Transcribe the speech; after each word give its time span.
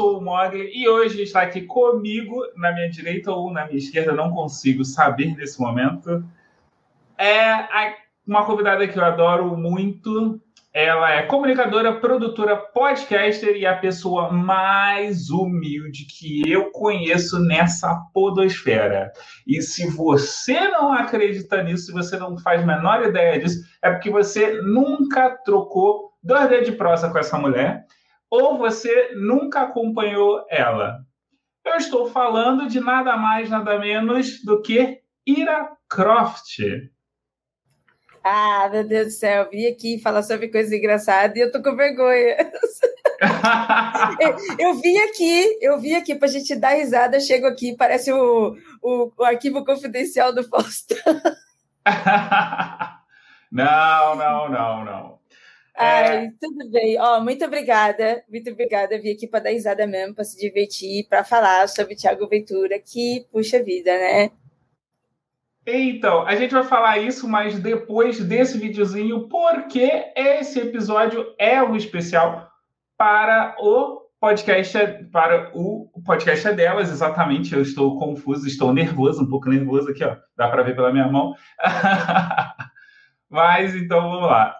sou 0.00 0.16
o 0.16 0.22
Mogli 0.22 0.70
e 0.72 0.88
hoje 0.88 1.20
está 1.20 1.42
aqui 1.42 1.60
comigo, 1.60 2.42
na 2.56 2.72
minha 2.72 2.88
direita 2.88 3.30
ou 3.32 3.52
na 3.52 3.66
minha 3.66 3.76
esquerda, 3.76 4.14
não 4.14 4.30
consigo 4.30 4.82
saber 4.82 5.36
nesse 5.36 5.60
momento. 5.60 6.24
É 7.18 7.68
uma 8.26 8.46
convidada 8.46 8.88
que 8.88 8.98
eu 8.98 9.04
adoro 9.04 9.54
muito. 9.58 10.40
Ela 10.72 11.12
é 11.12 11.22
comunicadora, 11.24 12.00
produtora, 12.00 12.56
podcaster 12.56 13.56
e 13.56 13.66
a 13.66 13.76
pessoa 13.76 14.32
mais 14.32 15.28
humilde 15.28 16.06
que 16.06 16.50
eu 16.50 16.70
conheço 16.70 17.38
nessa 17.38 17.94
podosfera. 18.14 19.12
E 19.46 19.60
se 19.60 19.86
você 19.90 20.66
não 20.68 20.94
acredita 20.94 21.62
nisso, 21.62 21.86
se 21.86 21.92
você 21.92 22.16
não 22.16 22.38
faz 22.38 22.62
a 22.62 22.66
menor 22.66 23.04
ideia 23.04 23.38
disso, 23.38 23.62
é 23.82 23.90
porque 23.90 24.08
você 24.08 24.62
nunca 24.62 25.28
trocou 25.44 26.14
dois 26.22 26.48
dedos 26.48 26.70
de 26.70 26.72
prosa 26.72 27.10
com 27.10 27.18
essa 27.18 27.36
mulher 27.36 27.84
ou 28.30 28.56
você 28.56 29.12
nunca 29.14 29.62
acompanhou 29.62 30.46
ela. 30.48 31.04
Eu 31.64 31.74
estou 31.76 32.08
falando 32.10 32.68
de 32.68 32.80
nada 32.80 33.16
mais, 33.16 33.50
nada 33.50 33.78
menos 33.78 34.42
do 34.44 34.62
que 34.62 35.00
Ira 35.26 35.76
Croft. 35.88 36.58
Ah, 38.22 38.68
meu 38.70 38.84
Deus 38.84 39.06
do 39.06 39.12
céu, 39.12 39.48
vim 39.50 39.66
aqui 39.66 39.98
falar 39.98 40.22
sobre 40.22 40.48
coisas 40.48 40.72
engraçadas 40.72 41.36
e 41.36 41.40
eu 41.40 41.50
tô 41.50 41.62
com 41.62 41.74
vergonha. 41.74 42.36
eu 44.58 44.74
vim 44.74 44.98
aqui, 44.98 45.58
eu 45.60 45.78
vim 45.78 45.94
aqui 45.94 46.14
pra 46.14 46.28
gente 46.28 46.54
dar 46.54 46.74
risada, 46.74 47.18
chego 47.18 47.46
aqui, 47.46 47.74
parece 47.76 48.12
o, 48.12 48.54
o, 48.82 49.12
o 49.16 49.24
arquivo 49.24 49.64
confidencial 49.64 50.34
do 50.34 50.44
Faustão. 50.44 50.98
não, 53.50 54.14
não, 54.16 54.48
não, 54.50 54.84
não. 54.84 55.19
Ai, 55.80 56.26
é... 56.26 56.32
tudo 56.38 56.70
bem. 56.70 57.00
Ó, 57.00 57.20
muito 57.22 57.42
obrigada, 57.44 58.22
muito 58.28 58.50
obrigada. 58.50 59.00
Vim 59.00 59.12
aqui 59.12 59.26
para 59.26 59.44
dar 59.44 59.50
risada 59.50 59.86
mesmo, 59.86 60.14
para 60.14 60.24
se 60.24 60.38
divertir, 60.38 61.08
para 61.08 61.24
falar 61.24 61.66
sobre 61.68 61.96
Tiago 61.96 62.28
Ventura, 62.28 62.78
que 62.78 63.26
puxa 63.32 63.62
vida, 63.62 63.90
né? 63.90 64.30
Então, 65.66 66.26
a 66.26 66.34
gente 66.36 66.52
vai 66.52 66.64
falar 66.64 66.98
isso, 66.98 67.26
mas 67.28 67.58
depois 67.58 68.22
desse 68.22 68.58
videozinho, 68.58 69.28
porque 69.28 70.12
esse 70.14 70.60
episódio 70.60 71.34
é 71.38 71.62
um 71.62 71.76
especial 71.76 72.50
para 72.98 73.56
o 73.58 74.00
podcast, 74.20 74.76
para 75.10 75.50
o 75.54 75.90
podcast 76.04 76.52
delas, 76.52 76.90
exatamente. 76.90 77.54
Eu 77.54 77.62
estou 77.62 77.98
confuso, 77.98 78.46
estou 78.46 78.72
nervoso, 78.72 79.22
um 79.22 79.28
pouco 79.28 79.48
nervoso 79.48 79.90
aqui, 79.90 80.04
ó. 80.04 80.16
Dá 80.36 80.48
para 80.48 80.62
ver 80.62 80.74
pela 80.74 80.92
minha 80.92 81.08
mão. 81.08 81.34
mas 83.30 83.74
então 83.74 84.02
vamos 84.02 84.28
lá. 84.28 84.59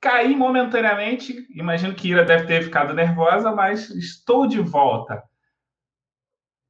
Caí 0.00 0.34
momentaneamente. 0.34 1.46
Imagino 1.54 1.94
que 1.94 2.08
Ira 2.08 2.24
deve 2.24 2.46
ter 2.46 2.64
ficado 2.64 2.92
nervosa, 2.92 3.52
mas 3.52 3.88
estou 3.90 4.46
de 4.46 4.60
volta. 4.60 5.22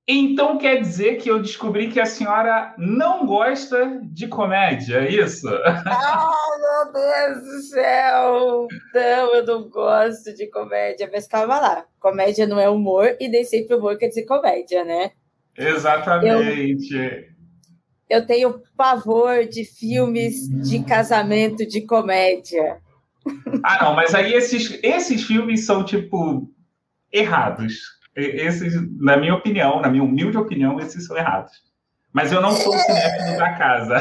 Então 0.06 0.59
quer 0.59 0.81
dizer 0.81 1.17
que 1.17 1.31
eu 1.31 1.41
descobri 1.41 1.89
que 1.89 2.00
a 2.00 2.05
senhora 2.05 2.75
não 2.77 3.25
gosta 3.25 4.00
de 4.03 4.27
comédia, 4.27 4.97
é 4.97 5.09
isso? 5.09 5.49
Ah, 5.49 6.33
meu 6.60 6.93
Deus 6.93 7.43
do 7.44 7.62
céu! 7.62 8.66
Não, 8.93 9.34
eu 9.34 9.47
não 9.47 9.71
gosto 9.71 10.34
de 10.34 10.50
comédia, 10.50 11.09
mas 11.12 11.28
calma 11.28 11.60
lá. 11.60 11.87
Comédia 12.00 12.47
não 12.47 12.59
é 12.59 12.69
humor 12.69 13.16
e 13.21 13.28
nem 13.28 13.44
sempre 13.44 13.77
humor 13.77 13.97
quer 13.97 14.09
dizer 14.09 14.27
comédia, 14.27 14.84
né? 14.84 15.12
Exatamente. 15.56 16.94
Eu 16.94 17.31
eu 18.12 18.27
tenho 18.27 18.61
pavor 18.77 19.47
de 19.47 19.65
filmes 19.65 20.47
de 20.69 20.84
casamento 20.84 21.67
de 21.67 21.81
comédia. 21.81 22.78
Ah, 23.65 23.84
não, 23.84 23.95
mas 23.97 24.15
aí 24.15 24.34
esses, 24.34 24.78
esses 24.83 25.25
filmes 25.25 25.65
são, 25.65 25.83
tipo, 25.83 26.47
errados. 27.11 27.75
Esses, 28.15 28.75
na 29.01 29.17
minha 29.17 29.34
opinião, 29.34 29.81
na 29.81 29.89
minha 29.89 30.05
humilde 30.05 30.37
opinião, 30.37 30.78
esses 30.78 31.06
são 31.06 31.17
errados. 31.17 31.53
Mas 32.12 32.31
eu 32.31 32.43
não 32.43 32.51
sou 32.53 32.78
cinéfilo 32.78 33.39
da 33.39 33.55
casa. 33.55 33.97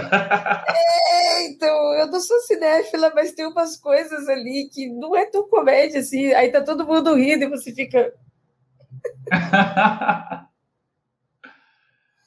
É, 0.67 1.47
então, 1.47 1.93
eu 1.93 2.07
não 2.07 2.19
sou 2.19 2.37
cinéfila, 2.41 3.13
mas 3.15 3.31
tem 3.31 3.47
umas 3.47 3.77
coisas 3.77 4.27
ali 4.27 4.69
que 4.69 4.89
não 4.89 5.15
é 5.15 5.25
tão 5.25 5.47
comédia 5.47 6.01
assim. 6.01 6.33
Aí 6.33 6.51
tá 6.51 6.61
todo 6.61 6.85
mundo 6.85 7.15
rindo 7.15 7.45
e 7.45 7.49
você 7.49 7.71
fica. 7.73 8.13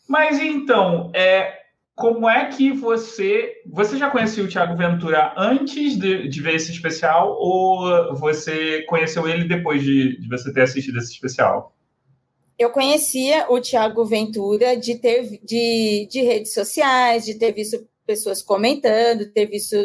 mas 0.09 0.41
então, 0.41 1.13
é, 1.15 1.64
como 1.95 2.29
é 2.29 2.49
que 2.49 2.73
você. 2.73 3.63
Você 3.67 3.97
já 3.97 4.11
conhecia 4.11 4.43
o 4.43 4.49
Thiago 4.49 4.77
Ventura 4.77 5.33
antes 5.37 5.97
de, 5.97 6.29
de 6.29 6.41
ver 6.41 6.57
esse 6.57 6.73
especial 6.73 7.37
ou 7.39 8.17
você 8.17 8.83
conheceu 8.89 9.29
ele 9.29 9.47
depois 9.47 9.83
de, 9.83 10.21
de 10.21 10.29
você 10.29 10.53
ter 10.53 10.63
assistido 10.63 10.99
esse 10.99 11.13
especial? 11.13 11.75
Eu 12.59 12.71
conhecia 12.71 13.47
o 13.51 13.61
Thiago 13.61 14.05
Ventura 14.05 14.77
de 14.77 14.97
ter 14.97 15.41
de, 15.45 16.09
de 16.11 16.23
redes 16.23 16.53
sociais, 16.53 17.25
de 17.25 17.35
ter 17.35 17.53
visto 17.53 17.87
pessoas 18.07 18.43
comentando, 18.43 19.33
ter 19.33 19.47
visto 19.47 19.77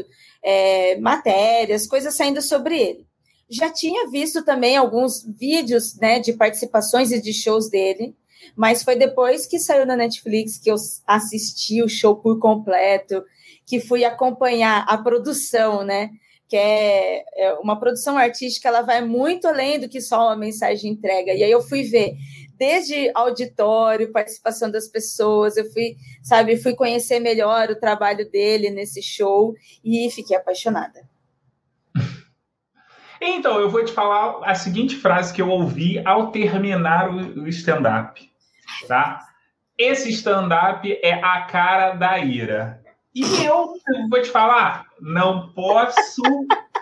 é, 0.43 0.99
matérias, 0.99 1.87
coisas 1.87 2.15
saindo 2.15 2.41
sobre 2.41 2.79
ele. 2.79 3.07
Já 3.49 3.71
tinha 3.71 4.09
visto 4.09 4.43
também 4.43 4.77
alguns 4.77 5.23
vídeos 5.25 5.95
né, 5.97 6.19
de 6.19 6.33
participações 6.33 7.11
e 7.11 7.21
de 7.21 7.33
shows 7.33 7.69
dele, 7.69 8.15
mas 8.55 8.83
foi 8.83 8.95
depois 8.95 9.45
que 9.45 9.59
saiu 9.59 9.85
na 9.85 9.95
Netflix 9.95 10.57
que 10.57 10.69
eu 10.69 10.75
assisti 11.05 11.81
o 11.81 11.89
show 11.89 12.15
por 12.15 12.39
completo, 12.39 13.23
que 13.65 13.79
fui 13.79 14.03
acompanhar 14.03 14.85
a 14.87 14.97
produção, 14.97 15.83
né? 15.83 16.09
Que 16.47 16.57
é, 16.57 17.23
é 17.37 17.53
uma 17.55 17.79
produção 17.79 18.17
artística, 18.17 18.67
ela 18.67 18.81
vai 18.81 19.05
muito 19.05 19.47
além 19.47 19.79
do 19.79 19.87
que 19.87 20.01
só 20.01 20.27
uma 20.27 20.35
mensagem 20.35 20.91
entrega. 20.91 21.33
E 21.33 21.43
aí 21.43 21.51
eu 21.51 21.61
fui 21.61 21.83
ver 21.83 22.15
desde 22.57 23.09
auditório, 23.15 24.11
participação 24.11 24.69
das 24.69 24.87
pessoas, 24.87 25.55
eu 25.55 25.71
fui, 25.71 25.95
sabe, 26.21 26.57
fui 26.57 26.75
conhecer 26.75 27.19
melhor 27.19 27.69
o 27.69 27.79
trabalho 27.79 28.29
dele 28.29 28.69
nesse 28.69 29.01
show 29.01 29.55
e 29.83 30.11
fiquei 30.11 30.35
apaixonada. 30.35 31.07
Então, 33.21 33.59
eu 33.59 33.69
vou 33.69 33.83
te 33.83 33.91
falar 33.91 34.39
a 34.43 34.55
seguinte 34.55 34.95
frase 34.95 35.33
que 35.33 35.41
eu 35.41 35.49
ouvi 35.49 36.01
ao 36.05 36.31
terminar 36.31 37.09
o 37.13 37.47
stand-up 37.47 38.28
tá? 38.87 39.27
Esse 39.77 40.09
stand-up 40.09 40.99
é 41.01 41.13
a 41.13 41.41
cara 41.41 41.91
da 41.91 42.17
ira. 42.19 42.83
E 43.13 43.23
eu 43.43 43.73
vou 44.09 44.21
te 44.21 44.29
falar, 44.29 44.85
não 44.99 45.51
posso 45.53 46.21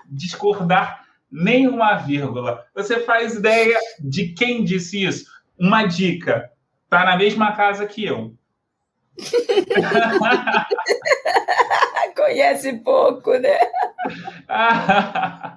discordar 0.06 1.06
nenhuma 1.32 1.96
vírgula. 1.96 2.66
Você 2.74 3.00
faz 3.00 3.36
ideia 3.36 3.78
de 4.00 4.30
quem 4.30 4.64
disse 4.64 5.04
isso? 5.04 5.26
Uma 5.58 5.86
dica: 5.86 6.52
tá 6.90 7.06
na 7.06 7.18
mesma 7.18 7.56
casa 7.56 7.86
que 7.86 8.06
eu. 8.06 8.34
Conhece 12.16 12.74
pouco, 12.80 13.38
né? 13.38 13.58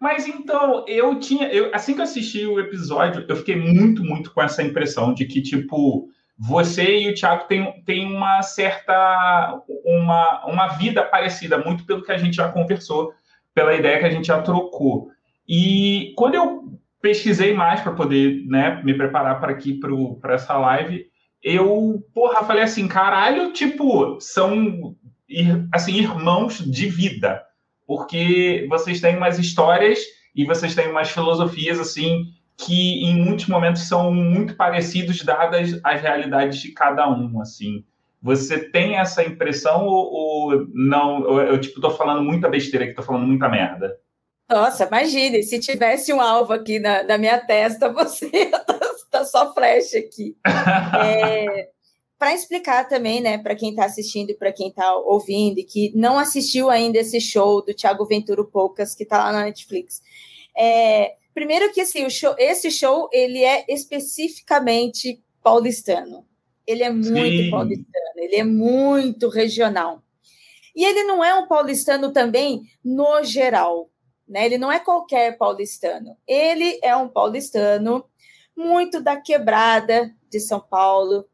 Mas 0.00 0.26
então, 0.26 0.84
eu 0.88 1.20
tinha. 1.20 1.48
Eu, 1.48 1.70
assim 1.74 1.92
que 1.92 2.00
eu 2.00 2.04
assisti 2.04 2.46
o 2.46 2.58
episódio, 2.58 3.26
eu 3.28 3.36
fiquei 3.36 3.54
muito, 3.54 4.02
muito 4.02 4.32
com 4.32 4.40
essa 4.40 4.62
impressão 4.62 5.12
de 5.12 5.26
que, 5.26 5.42
tipo, 5.42 6.08
você 6.38 7.00
e 7.00 7.10
o 7.10 7.14
Thiago 7.14 7.44
têm, 7.46 7.84
têm 7.84 8.06
uma 8.06 8.40
certa. 8.40 9.62
Uma, 9.84 10.46
uma 10.46 10.68
vida 10.68 11.02
parecida, 11.02 11.58
muito 11.58 11.84
pelo 11.84 12.02
que 12.02 12.12
a 12.12 12.16
gente 12.16 12.36
já 12.36 12.48
conversou, 12.48 13.12
pela 13.54 13.74
ideia 13.74 13.98
que 13.98 14.06
a 14.06 14.10
gente 14.10 14.28
já 14.28 14.40
trocou. 14.40 15.10
E 15.46 16.14
quando 16.16 16.34
eu 16.34 16.80
pesquisei 17.02 17.52
mais 17.52 17.80
para 17.80 17.92
poder 17.92 18.46
né, 18.46 18.80
me 18.82 18.94
preparar 18.94 19.38
para 19.38 19.52
aqui 19.52 19.78
para 20.20 20.34
essa 20.34 20.56
live, 20.56 21.06
eu, 21.42 22.02
porra, 22.14 22.44
falei 22.44 22.62
assim, 22.62 22.88
caralho, 22.88 23.52
tipo, 23.52 24.18
são 24.20 24.96
assim, 25.72 25.96
irmãos 25.96 26.58
de 26.58 26.86
vida 26.86 27.42
porque 27.90 28.68
vocês 28.68 29.00
têm 29.00 29.16
umas 29.16 29.36
histórias 29.36 29.98
e 30.32 30.44
vocês 30.44 30.76
têm 30.76 30.88
umas 30.88 31.10
filosofias 31.10 31.80
assim 31.80 32.26
que 32.56 33.04
em 33.04 33.16
muitos 33.16 33.48
momentos 33.48 33.88
são 33.88 34.14
muito 34.14 34.54
parecidos 34.54 35.24
dadas 35.24 35.80
as 35.82 36.00
realidades 36.00 36.60
de 36.60 36.70
cada 36.70 37.10
um, 37.10 37.40
assim. 37.40 37.84
Você 38.22 38.60
tem 38.70 38.96
essa 38.96 39.24
impressão 39.24 39.86
ou, 39.86 40.12
ou 40.12 40.66
não? 40.72 41.24
Eu, 41.24 41.40
eu 41.40 41.60
tipo 41.60 41.80
tô 41.80 41.90
falando 41.90 42.22
muita 42.22 42.48
besteira 42.48 42.84
aqui, 42.84 42.94
tô 42.94 43.02
falando 43.02 43.26
muita 43.26 43.48
merda. 43.48 43.98
Nossa, 44.48 44.86
imagine, 44.86 45.42
se 45.42 45.58
tivesse 45.58 46.12
um 46.12 46.20
alvo 46.20 46.52
aqui 46.52 46.78
na, 46.78 47.02
na 47.02 47.18
minha 47.18 47.40
testa, 47.40 47.88
você 47.92 48.46
tá, 48.50 48.64
tá 49.10 49.24
só 49.24 49.52
flecha 49.52 49.98
aqui. 49.98 50.36
É, 51.04 51.70
para 52.20 52.34
explicar 52.34 52.86
também, 52.86 53.18
né, 53.22 53.38
para 53.38 53.56
quem 53.56 53.70
está 53.70 53.86
assistindo 53.86 54.28
e 54.28 54.34
para 54.34 54.52
quem 54.52 54.68
está 54.68 54.94
ouvindo 54.94 55.58
e 55.58 55.64
que 55.64 55.90
não 55.96 56.18
assistiu 56.18 56.68
ainda 56.68 56.98
esse 56.98 57.18
show 57.18 57.64
do 57.64 57.72
Thiago 57.72 58.04
Venturo 58.04 58.44
Poucas, 58.44 58.94
que 58.94 59.04
está 59.04 59.24
lá 59.24 59.32
na 59.32 59.44
Netflix. 59.44 60.02
É, 60.54 61.14
primeiro 61.32 61.72
que 61.72 61.80
assim, 61.80 62.10
show, 62.10 62.34
esse 62.36 62.70
show 62.70 63.08
ele 63.10 63.42
é 63.42 63.64
especificamente 63.66 65.24
paulistano. 65.42 66.26
Ele 66.66 66.82
é 66.82 66.90
muito 66.90 67.44
Sim. 67.44 67.50
paulistano, 67.50 68.18
ele 68.18 68.36
é 68.36 68.44
muito 68.44 69.30
regional. 69.30 70.02
E 70.76 70.84
ele 70.84 71.04
não 71.04 71.24
é 71.24 71.34
um 71.34 71.48
paulistano 71.48 72.12
também 72.12 72.64
no 72.84 73.24
geral, 73.24 73.88
né? 74.28 74.44
Ele 74.44 74.58
não 74.58 74.70
é 74.70 74.78
qualquer 74.78 75.38
paulistano. 75.38 76.14
Ele 76.28 76.78
é 76.82 76.94
um 76.94 77.08
paulistano 77.08 78.04
muito 78.54 79.00
da 79.00 79.18
quebrada 79.18 80.14
de 80.28 80.38
São 80.38 80.60
Paulo, 80.60 81.24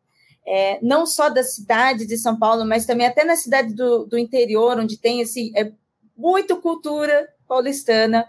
é, 0.46 0.78
não 0.80 1.04
só 1.04 1.28
da 1.28 1.42
cidade 1.42 2.06
de 2.06 2.16
São 2.16 2.38
Paulo, 2.38 2.64
mas 2.64 2.86
também 2.86 3.06
até 3.06 3.24
na 3.24 3.34
cidade 3.34 3.74
do, 3.74 4.06
do 4.06 4.16
interior, 4.16 4.78
onde 4.78 4.96
tem 4.96 5.20
assim, 5.20 5.52
é, 5.56 5.72
muito 6.16 6.60
cultura 6.60 7.28
paulistana 7.48 8.26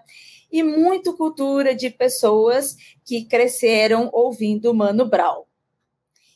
e 0.52 0.64
muito 0.64 1.16
cultura 1.16 1.76
de 1.76 1.90
pessoas 1.90 2.76
que 3.06 3.26
cresceram 3.26 4.10
ouvindo 4.12 4.74
Mano 4.74 5.06
Brown. 5.06 5.44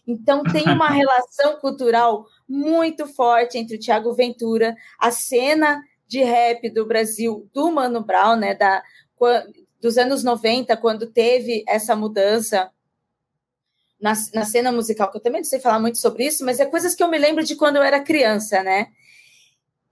Então 0.06 0.44
tem 0.44 0.66
uma 0.70 0.90
relação 0.92 1.60
cultural 1.60 2.26
muito 2.48 3.08
forte 3.08 3.58
entre 3.58 3.78
o 3.78 3.80
Tiago 3.80 4.14
Ventura, 4.14 4.76
a 5.00 5.10
cena 5.10 5.82
de 6.08 6.22
rap 6.24 6.70
do 6.70 6.86
Brasil 6.86 7.50
do 7.54 7.72
Mano 7.72 8.04
Brown, 8.04 8.36
né, 8.36 8.54
da, 8.54 8.84
dos 9.82 9.98
anos 9.98 10.24
90, 10.24 10.76
quando 10.78 11.08
teve 11.08 11.64
essa 11.68 11.96
mudança 11.96 12.70
na, 14.02 14.14
na 14.34 14.44
cena 14.44 14.72
musical, 14.72 15.12
que 15.12 15.18
eu 15.18 15.22
também 15.22 15.42
não 15.42 15.50
sei 15.50 15.60
falar 15.60 15.80
muito 15.80 16.00
sobre 16.00 16.26
isso, 16.26 16.44
mas 16.44 16.60
é 16.60 16.66
coisas 16.66 16.96
que 16.96 17.04
eu 17.04 17.08
me 17.08 17.18
lembro 17.18 17.44
de 17.44 17.56
quando 17.56 17.76
eu 17.76 17.84
era 17.84 18.00
criança, 18.00 18.64
né? 18.64 18.88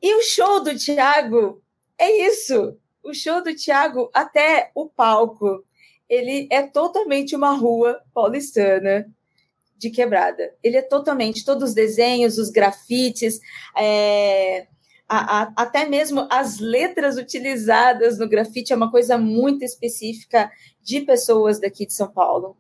E 0.02 0.16
o 0.16 0.22
show 0.22 0.64
do 0.64 0.76
Tiago 0.76 1.62
é 1.98 2.28
isso. 2.28 2.78
O 3.04 3.14
show 3.14 3.44
do 3.44 3.56
Tiago, 3.56 4.10
até 4.14 4.72
o 4.74 4.88
palco, 4.88 5.64
ele 6.10 6.48
é 6.52 6.64
totalmente 6.64 7.36
uma 7.36 7.52
rua 7.52 8.02
paulistana 8.14 9.06
de 9.78 9.90
quebrada. 9.90 10.54
Ele 10.64 10.78
é 10.78 10.82
totalmente, 10.82 11.46
todos 11.46 11.70
os 11.70 11.76
desenhos, 11.76 12.38
os 12.38 12.50
grafites, 12.50 13.40
é, 13.78 14.68
a, 15.08 15.42
a, 15.42 15.54
até 15.56 15.86
mesmo 15.86 16.28
as 16.32 16.60
letras 16.60 17.18
utilizadas 17.18 18.18
no 18.18 18.28
grafite 18.28 18.74
é 18.74 18.76
uma 18.76 18.92
coisa 18.92 19.18
muito 19.18 19.64
específica 19.64 20.52
de 20.82 21.02
pessoas 21.02 21.60
daqui 21.60 21.86
de 21.86 21.94
São 21.94 22.10
Paulo. 22.12 22.58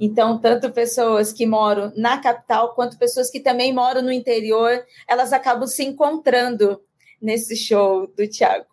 Então, 0.00 0.38
tanto 0.38 0.72
pessoas 0.72 1.30
que 1.30 1.46
moram 1.46 1.92
na 1.94 2.16
capital, 2.18 2.74
quanto 2.74 2.96
pessoas 2.96 3.30
que 3.30 3.38
também 3.38 3.70
moram 3.70 4.00
no 4.00 4.10
interior, 4.10 4.82
elas 5.06 5.30
acabam 5.30 5.66
se 5.68 5.84
encontrando 5.84 6.80
nesse 7.20 7.54
show 7.54 8.06
do 8.06 8.26
Tiago. 8.26 8.64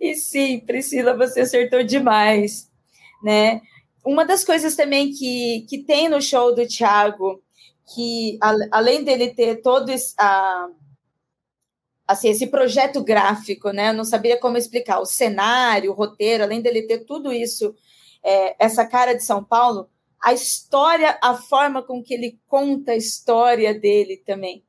E 0.00 0.16
sim, 0.16 0.58
Priscila, 0.58 1.16
você 1.16 1.42
acertou 1.42 1.84
demais, 1.84 2.68
né? 3.22 3.60
Uma 4.04 4.24
das 4.24 4.42
coisas 4.42 4.74
também 4.74 5.12
que, 5.12 5.64
que 5.68 5.78
tem 5.84 6.08
no 6.08 6.20
show 6.20 6.52
do 6.52 6.66
Thiago, 6.66 7.40
que 7.94 8.36
a, 8.42 8.52
além 8.72 9.04
dele 9.04 9.32
ter 9.32 9.62
todo 9.62 9.90
esse, 9.90 10.14
a, 10.18 10.68
assim, 12.08 12.28
esse 12.28 12.48
projeto 12.48 13.04
gráfico, 13.04 13.70
né? 13.70 13.90
Eu 13.90 13.94
não 13.94 14.04
sabia 14.04 14.36
como 14.36 14.56
explicar, 14.56 14.98
o 14.98 15.06
cenário, 15.06 15.92
o 15.92 15.94
roteiro, 15.94 16.42
além 16.42 16.60
dele 16.60 16.82
ter 16.82 17.04
tudo 17.04 17.32
isso, 17.32 17.72
é, 18.20 18.56
essa 18.58 18.84
cara 18.84 19.14
de 19.14 19.22
São 19.22 19.44
Paulo, 19.44 19.88
a 20.22 20.32
história, 20.32 21.18
a 21.22 21.34
forma 21.34 21.82
com 21.82 22.02
que 22.02 22.14
ele 22.14 22.38
conta 22.46 22.92
a 22.92 22.96
história 22.96 23.72
dele 23.78 24.22
também. 24.26 24.64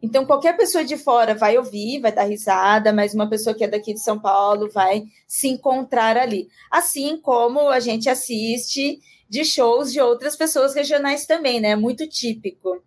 Então, 0.00 0.24
qualquer 0.24 0.56
pessoa 0.56 0.84
de 0.84 0.96
fora 0.96 1.34
vai 1.34 1.58
ouvir, 1.58 2.00
vai 2.00 2.12
dar 2.12 2.22
risada, 2.22 2.92
mas 2.92 3.14
uma 3.14 3.28
pessoa 3.28 3.54
que 3.54 3.64
é 3.64 3.68
daqui 3.68 3.92
de 3.92 4.00
São 4.00 4.18
Paulo 4.18 4.70
vai 4.70 5.04
se 5.26 5.48
encontrar 5.48 6.16
ali. 6.16 6.48
Assim 6.70 7.20
como 7.20 7.68
a 7.68 7.80
gente 7.80 8.08
assiste 8.08 9.00
de 9.28 9.44
shows 9.44 9.92
de 9.92 10.00
outras 10.00 10.36
pessoas 10.36 10.74
regionais 10.74 11.26
também, 11.26 11.60
né? 11.60 11.74
Muito 11.74 12.08
típico. 12.08 12.82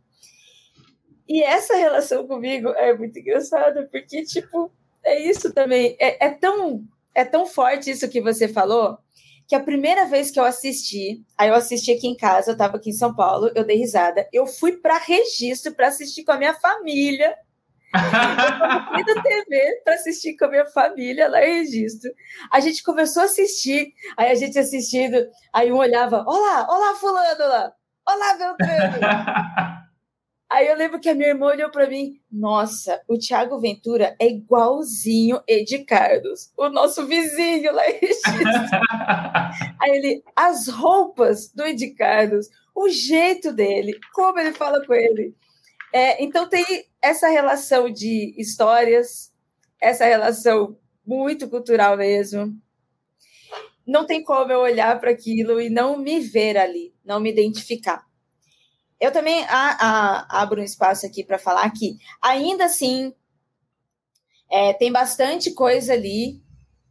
E 1.27 1.43
essa 1.43 1.75
relação 1.75 2.25
comigo 2.27 2.69
é 2.69 2.93
muito 2.97 3.19
engraçada, 3.19 3.87
porque, 3.91 4.23
tipo, 4.23 4.71
é 5.03 5.19
isso 5.21 5.53
também. 5.53 5.95
É, 5.99 6.25
é, 6.25 6.29
tão, 6.29 6.83
é 7.13 7.25
tão 7.25 7.45
forte 7.45 7.91
isso 7.91 8.09
que 8.09 8.21
você 8.21 8.47
falou, 8.47 8.97
que 9.51 9.55
a 9.55 9.59
primeira 9.59 10.05
vez 10.05 10.31
que 10.31 10.39
eu 10.39 10.45
assisti, 10.45 11.25
aí 11.37 11.49
eu 11.49 11.55
assisti 11.55 11.91
aqui 11.91 12.07
em 12.07 12.15
casa, 12.15 12.51
eu 12.51 12.53
estava 12.53 12.77
aqui 12.77 12.89
em 12.89 12.93
São 12.93 13.13
Paulo, 13.13 13.51
eu 13.53 13.65
dei 13.65 13.75
risada, 13.75 14.25
eu 14.31 14.47
fui 14.47 14.77
para 14.77 14.97
registro 14.97 15.75
para 15.75 15.89
assistir 15.89 16.23
com 16.23 16.31
a 16.31 16.37
minha 16.37 16.53
família. 16.53 17.35
eu 17.93 18.93
fui 18.93 19.13
da 19.13 19.21
TV 19.21 19.81
para 19.83 19.95
assistir 19.95 20.37
com 20.37 20.45
a 20.45 20.47
minha 20.47 20.65
família 20.67 21.27
lá 21.27 21.45
em 21.45 21.63
registro. 21.63 22.09
A 22.49 22.61
gente 22.61 22.81
começou 22.81 23.23
a 23.23 23.25
assistir, 23.25 23.93
aí 24.15 24.31
a 24.31 24.35
gente 24.35 24.57
assistindo, 24.57 25.21
aí 25.51 25.69
um 25.69 25.79
olhava, 25.79 26.23
olá, 26.25 26.65
olá 26.69 26.95
fulano 26.95 27.49
lá, 27.49 27.73
olá 28.07 28.37
Beltrano. 28.37 28.99
Aí 30.51 30.67
eu 30.67 30.75
lembro 30.75 30.99
que 30.99 31.07
a 31.07 31.15
minha 31.15 31.29
irmã 31.29 31.45
olhou 31.45 31.71
para 31.71 31.87
mim, 31.87 32.19
nossa, 32.29 33.01
o 33.07 33.17
Thiago 33.17 33.57
Ventura 33.57 34.17
é 34.19 34.27
igualzinho 34.27 35.41
Ed 35.47 35.85
Carlos, 35.85 36.51
o 36.57 36.67
nosso 36.67 37.07
vizinho 37.07 37.73
lá 37.73 37.89
em 37.89 37.99
Aí 39.79 39.91
ele, 39.91 40.23
as 40.35 40.67
roupas 40.67 41.49
do 41.53 41.63
Ed 41.63 41.91
Carlos, 41.91 42.49
o 42.75 42.89
jeito 42.89 43.53
dele, 43.53 43.97
como 44.13 44.39
ele 44.39 44.51
fala 44.51 44.85
com 44.85 44.93
ele. 44.93 45.33
É, 45.93 46.21
então 46.21 46.49
tem 46.49 46.65
essa 47.01 47.29
relação 47.29 47.89
de 47.89 48.35
histórias, 48.37 49.31
essa 49.79 50.03
relação 50.03 50.77
muito 51.07 51.49
cultural 51.49 51.95
mesmo. 51.95 52.53
Não 53.87 54.05
tem 54.05 54.21
como 54.21 54.51
eu 54.51 54.59
olhar 54.59 54.99
para 54.99 55.11
aquilo 55.11 55.61
e 55.61 55.69
não 55.69 55.97
me 55.97 56.19
ver 56.19 56.57
ali, 56.57 56.93
não 57.05 57.21
me 57.21 57.31
identificar. 57.31 58.05
Eu 59.01 59.11
também 59.11 59.43
a, 59.45 60.27
a, 60.29 60.41
abro 60.43 60.61
um 60.61 60.63
espaço 60.63 61.07
aqui 61.07 61.23
para 61.23 61.39
falar 61.39 61.67
que, 61.71 61.97
ainda 62.21 62.65
assim, 62.65 63.11
é, 64.49 64.73
tem 64.73 64.91
bastante 64.91 65.51
coisa 65.55 65.93
ali 65.93 66.39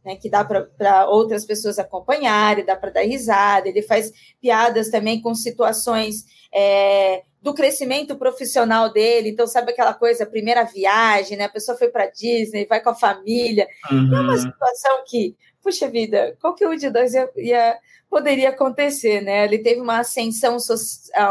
né, 0.03 0.15
que 0.15 0.29
dá 0.29 0.43
para 0.43 1.07
outras 1.07 1.45
pessoas 1.45 1.79
acompanharem, 1.79 2.65
dá 2.65 2.75
para 2.75 2.89
dar 2.89 3.01
risada. 3.01 3.69
Ele 3.69 3.81
faz 3.81 4.11
piadas 4.41 4.89
também 4.89 5.21
com 5.21 5.33
situações 5.33 6.25
é, 6.53 7.23
do 7.41 7.53
crescimento 7.53 8.17
profissional 8.17 8.91
dele. 8.91 9.29
Então, 9.29 9.47
sabe 9.47 9.71
aquela 9.71 9.93
coisa, 9.93 10.25
primeira 10.25 10.63
viagem, 10.63 11.37
né? 11.37 11.45
A 11.45 11.49
pessoa 11.49 11.77
foi 11.77 11.89
para 11.89 12.07
Disney, 12.07 12.65
vai 12.65 12.81
com 12.81 12.89
a 12.89 12.95
família. 12.95 13.67
Uhum. 13.89 14.15
É 14.15 14.21
uma 14.21 14.37
situação 14.37 15.03
que, 15.07 15.35
puxa 15.61 15.87
vida, 15.87 16.35
qualquer 16.41 16.67
um 16.67 16.75
de 16.75 16.89
nós 16.89 17.13
ia, 17.13 17.29
ia, 17.37 17.77
poderia 18.09 18.49
acontecer, 18.49 19.21
né? 19.21 19.45
Ele 19.45 19.59
teve 19.59 19.79
uma 19.79 19.99
ascensão, 19.99 20.57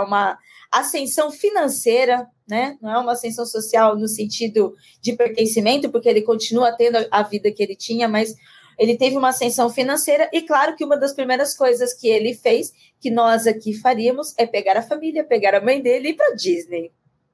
uma 0.07 0.39
ascensão 0.71 1.31
financeira, 1.31 2.27
né? 2.49 2.77
Não 2.81 2.91
é 2.91 2.99
uma 2.99 3.13
ascensão 3.13 3.45
social 3.45 3.97
no 3.97 4.07
sentido 4.07 4.75
de 5.01 5.15
pertencimento, 5.15 5.91
porque 5.91 6.09
ele 6.09 6.23
continua 6.23 6.73
tendo 6.73 6.99
a 7.11 7.23
vida 7.23 7.51
que 7.51 7.63
ele 7.63 7.75
tinha, 7.75 8.09
mas 8.09 8.35
ele 8.79 8.97
teve 8.97 9.17
uma 9.17 9.29
ascensão 9.29 9.69
financeira 9.69 10.31
e 10.33 10.43
claro 10.43 10.75
que 10.77 10.85
uma 10.85 10.97
das 10.97 11.13
primeiras 11.13 11.57
coisas 11.57 11.93
que 11.93 12.09
ele 12.09 12.35
fez, 12.35 12.73
que 13.01 13.11
nós 13.11 13.47
aqui 13.47 13.75
faríamos, 13.75 14.33
é 14.39 14.47
pegar 14.47 14.77
a 14.77 14.83
família, 14.83 15.25
pegar 15.25 15.55
a 15.55 15.61
mãe 15.61 15.83
dele 15.83 16.09
e 16.09 16.11
ir 16.13 16.15
para 16.15 16.35
Disney 16.35 16.93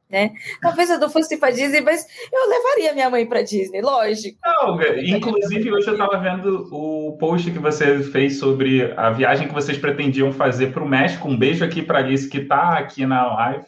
né? 0.08 0.32
Talvez 0.60 0.88
eu 0.88 0.98
não 0.98 1.10
fosse 1.10 1.36
para 1.36 1.52
Disney, 1.52 1.80
mas 1.80 2.06
eu 2.32 2.48
levaria 2.48 2.94
minha 2.94 3.10
mãe 3.10 3.26
para 3.26 3.42
Disney, 3.42 3.80
lógico. 3.80 4.38
Não, 4.44 4.80
inclusive 4.98 5.72
hoje 5.72 5.88
eu 5.88 5.94
estava 5.94 6.18
vendo 6.18 6.68
o 6.70 7.16
post 7.18 7.50
que 7.50 7.58
você 7.58 8.02
fez 8.02 8.38
sobre 8.38 8.92
a 8.96 9.10
viagem 9.10 9.48
que 9.48 9.54
vocês 9.54 9.78
pretendiam 9.78 10.32
fazer 10.32 10.72
para 10.72 10.82
o 10.82 10.88
México. 10.88 11.28
Um 11.28 11.36
beijo 11.36 11.64
aqui 11.64 11.82
para 11.82 11.98
Alice 11.98 12.28
que 12.28 12.38
está 12.38 12.78
aqui 12.78 13.04
na 13.04 13.26
live. 13.34 13.64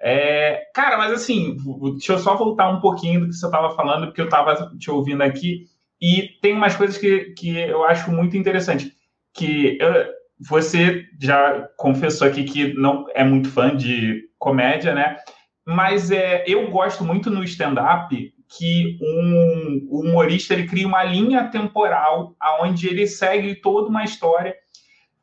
É, 0.00 0.64
cara, 0.74 0.98
mas 0.98 1.12
assim, 1.12 1.56
deixa 1.92 2.14
eu 2.14 2.18
só 2.18 2.36
voltar 2.36 2.68
um 2.68 2.80
pouquinho 2.80 3.20
do 3.20 3.28
que 3.28 3.34
você 3.34 3.46
estava 3.46 3.74
falando, 3.76 4.06
porque 4.06 4.20
eu 4.20 4.24
estava 4.24 4.72
te 4.76 4.90
ouvindo 4.90 5.22
aqui 5.22 5.66
e 6.00 6.28
tem 6.42 6.54
umas 6.54 6.74
coisas 6.74 6.98
que, 6.98 7.32
que 7.38 7.56
eu 7.56 7.84
acho 7.84 8.10
muito 8.10 8.36
interessante. 8.36 8.92
Que 9.32 9.78
eu, 9.80 9.92
você 10.40 11.04
já 11.20 11.68
confessou 11.76 12.26
aqui 12.26 12.42
que 12.42 12.74
não 12.74 13.06
é 13.14 13.22
muito 13.22 13.48
fã 13.48 13.76
de 13.76 14.24
comédia, 14.36 14.92
né? 14.92 15.18
Mas 15.66 16.10
é, 16.10 16.44
eu 16.46 16.70
gosto 16.70 17.04
muito 17.04 17.30
no 17.30 17.44
stand-up 17.44 18.34
que 18.56 18.98
um, 19.00 19.88
humorista 19.90 20.52
ele 20.52 20.66
cria 20.66 20.86
uma 20.86 21.02
linha 21.04 21.48
temporal 21.48 22.34
aonde 22.38 22.86
ele 22.86 23.06
segue 23.06 23.54
toda 23.54 23.88
uma 23.88 24.04
história. 24.04 24.54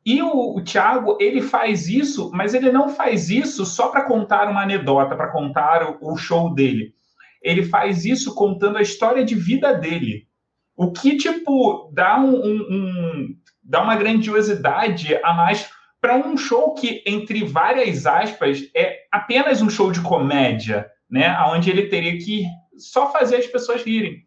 E 0.06 0.22
o, 0.22 0.58
o 0.58 0.64
Thiago, 0.64 1.18
ele 1.20 1.42
faz 1.42 1.88
isso, 1.88 2.32
mas 2.34 2.54
ele 2.54 2.72
não 2.72 2.90
faz 2.90 3.30
isso 3.30 3.66
só 3.66 3.90
para 3.90 4.06
contar 4.06 4.50
uma 4.50 4.64
anedota, 4.64 5.16
para 5.16 5.32
contar 5.32 5.98
o, 6.02 6.14
o 6.14 6.18
show 6.18 6.54
dele. 6.54 6.94
Ele 7.42 7.64
faz 7.64 8.06
isso 8.06 8.34
contando 8.34 8.78
a 8.78 8.82
história 8.82 9.24
de 9.24 9.36
vida 9.36 9.74
dele. 9.74 10.28
O 10.76 10.92
que, 10.92 11.18
tipo, 11.18 11.92
dá 11.94 12.20
um, 12.20 12.36
um, 12.36 12.68
um 12.72 13.36
dá 13.64 13.84
uma 13.84 13.96
grandiosidade 13.96 15.16
a 15.24 15.34
mais 15.34 15.70
para 16.02 16.16
um 16.16 16.38
show 16.38 16.74
que, 16.74 17.04
entre 17.06 17.44
várias 17.44 18.06
aspas, 18.06 18.70
é 18.76 19.02
apenas 19.12 19.62
um 19.62 19.70
show 19.70 19.92
de 19.92 20.02
comédia, 20.02 20.90
né? 21.10 21.38
Onde 21.48 21.70
ele 21.70 21.88
teria 21.88 22.18
que 22.18 22.46
só 22.78 23.12
fazer 23.12 23.38
as 23.38 23.48
pessoas 23.48 23.84
rirem. 23.84 24.24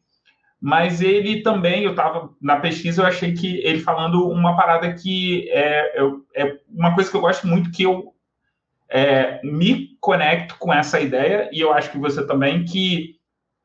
Mas 0.60 1.00
ele 1.00 1.42
também, 1.42 1.82
eu 1.82 1.90
estava 1.90 2.30
na 2.40 2.60
pesquisa, 2.60 3.02
eu 3.02 3.06
achei 3.06 3.32
que 3.32 3.58
ele 3.64 3.80
falando 3.80 4.28
uma 4.28 4.54
parada 4.54 4.92
que 4.94 5.48
é, 5.50 6.02
é 6.36 6.56
uma 6.68 6.94
coisa 6.94 7.10
que 7.10 7.16
eu 7.16 7.20
gosto 7.20 7.46
muito, 7.46 7.72
que 7.72 7.82
eu 7.82 8.14
é, 8.88 9.40
me 9.42 9.96
conecto 10.00 10.56
com 10.58 10.72
essa 10.72 11.00
ideia, 11.00 11.48
e 11.52 11.60
eu 11.60 11.72
acho 11.72 11.90
que 11.90 11.98
você 11.98 12.24
também, 12.26 12.64
que 12.64 13.16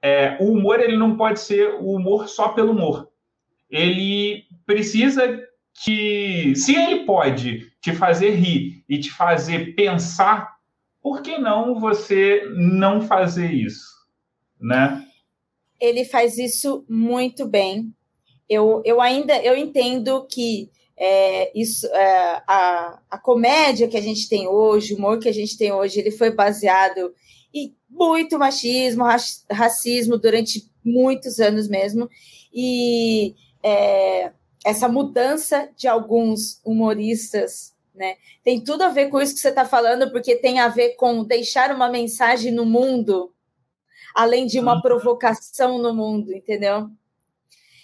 é, 0.01 0.37
o 0.39 0.53
humor 0.53 0.79
ele 0.79 0.97
não 0.97 1.17
pode 1.17 1.39
ser 1.39 1.75
o 1.75 1.91
humor 1.91 2.29
só 2.29 2.49
pelo 2.49 2.71
humor. 2.71 3.09
Ele 3.69 4.45
precisa 4.65 5.43
que, 5.83 6.55
se 6.55 6.75
ele 6.75 7.05
pode 7.05 7.67
te 7.87 7.95
fazer 7.95 8.31
rir 8.31 8.83
e 8.89 8.99
te 8.99 9.09
fazer 9.09 9.73
pensar, 9.73 10.57
por 11.01 11.21
que 11.21 11.37
não 11.37 11.79
você 11.79 12.43
não 12.53 13.01
fazer 13.01 13.49
isso, 13.49 13.87
né? 14.59 15.05
Ele 15.79 16.03
faz 16.03 16.37
isso 16.37 16.83
muito 16.89 17.47
bem. 17.47 17.93
Eu, 18.49 18.81
eu 18.83 18.99
ainda 18.99 19.37
eu 19.41 19.55
entendo 19.55 20.27
que 20.27 20.69
é, 20.97 21.57
isso, 21.57 21.85
é, 21.87 22.43
a, 22.45 22.99
a 23.09 23.17
comédia 23.17 23.87
que 23.87 23.95
a 23.95 24.01
gente 24.01 24.27
tem 24.27 24.49
hoje, 24.49 24.93
o 24.93 24.97
humor 24.97 25.19
que 25.19 25.29
a 25.29 25.33
gente 25.33 25.57
tem 25.57 25.71
hoje, 25.71 25.99
ele 25.99 26.11
foi 26.11 26.31
baseado 26.31 27.13
em 27.53 27.73
muito 27.89 28.37
machismo, 28.37 29.05
racismo 29.49 30.17
durante 30.17 30.69
muitos 30.83 31.39
anos 31.39 31.69
mesmo. 31.69 32.09
E 32.53 33.33
é, 33.63 34.31
essa 34.65 34.89
mudança 34.89 35.69
de 35.77 35.87
alguns 35.87 36.59
humoristas, 36.65 37.76
né? 37.97 38.15
Tem 38.43 38.63
tudo 38.63 38.83
a 38.83 38.89
ver 38.89 39.09
com 39.09 39.19
isso 39.19 39.33
que 39.33 39.39
você 39.39 39.49
está 39.49 39.65
falando, 39.65 40.11
porque 40.11 40.35
tem 40.35 40.59
a 40.59 40.69
ver 40.69 40.91
com 40.95 41.23
deixar 41.23 41.73
uma 41.73 41.89
mensagem 41.89 42.51
no 42.51 42.65
mundo, 42.65 43.33
além 44.15 44.45
de 44.45 44.59
uma 44.59 44.75
uhum. 44.75 44.81
provocação 44.81 45.77
no 45.77 45.93
mundo, 45.93 46.33
entendeu? 46.33 46.89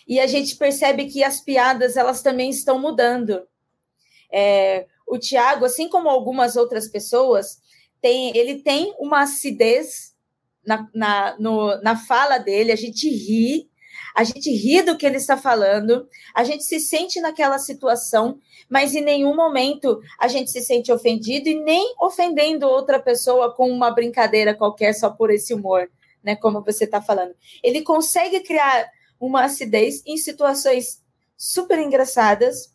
e 0.08 0.20
a 0.20 0.28
gente 0.28 0.56
percebe 0.56 1.06
que 1.06 1.24
as 1.24 1.40
piadas 1.40 1.98
elas 1.98 2.22
também 2.22 2.50
estão 2.50 2.80
mudando. 2.80 3.48
É, 4.32 4.88
o 5.08 5.18
Tiago, 5.18 5.66
assim 5.66 5.88
como 5.88 6.10
algumas 6.10 6.56
outras 6.56 6.88
pessoas, 6.88 7.62
tem, 8.02 8.36
ele 8.36 8.62
tem 8.62 8.94
uma 9.00 9.22
acidez 9.22 10.14
na, 10.66 10.90
na, 10.94 11.36
no, 11.40 11.82
na 11.82 11.96
fala 11.96 12.38
dele, 12.38 12.72
a 12.72 12.76
gente 12.76 13.10
ri, 13.10 13.70
a 14.16 14.24
gente 14.24 14.50
ri 14.52 14.82
do 14.82 14.98
que 14.98 15.06
ele 15.06 15.18
está 15.18 15.36
falando, 15.36 16.08
a 16.36 16.44
gente 16.44 16.64
se 16.64 16.80
sente 16.80 17.20
naquela 17.20 17.58
situação, 17.58 18.40
mas 18.70 18.94
em 18.94 19.02
nenhum 19.02 19.36
momento 19.36 20.00
a 20.20 20.28
gente 20.28 20.52
se 20.52 20.62
sente 20.62 20.92
ofendido 20.92 21.50
e 21.50 21.60
nem 21.64 21.96
ofendendo 22.00 22.68
outra 22.68 23.00
pessoa 23.00 23.54
com 23.54 23.70
uma 23.70 23.92
brincadeira 23.92 24.54
qualquer 24.54 24.94
só 24.94 25.10
por 25.10 25.32
esse 25.32 25.54
humor, 25.54 25.90
né? 26.24 26.36
Como 26.36 26.64
você 26.64 26.86
está 26.86 27.02
falando. 27.02 27.34
Ele 27.64 27.82
consegue 27.82 28.42
criar 28.42 28.88
uma 29.20 29.46
acidez 29.46 30.04
em 30.06 30.18
situações 30.18 31.02
super 31.36 31.80
engraçadas 31.80 32.74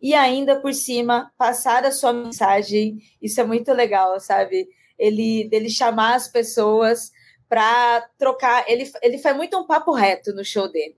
e 0.00 0.14
ainda 0.14 0.60
por 0.60 0.72
cima 0.72 1.32
passar 1.36 1.84
a 1.84 1.92
sua 1.92 2.12
mensagem. 2.12 2.98
Isso 3.20 3.40
é 3.40 3.44
muito 3.44 3.72
legal, 3.72 4.18
sabe? 4.20 4.68
Ele 4.98 5.48
dele 5.48 5.68
chamar 5.68 6.14
as 6.14 6.28
pessoas 6.28 7.10
para 7.48 8.02
trocar. 8.18 8.64
Ele, 8.68 8.90
ele 9.02 9.18
faz 9.18 9.36
muito 9.36 9.58
um 9.58 9.66
papo 9.66 9.92
reto 9.92 10.32
no 10.32 10.44
show 10.44 10.70
dele. 10.70 10.96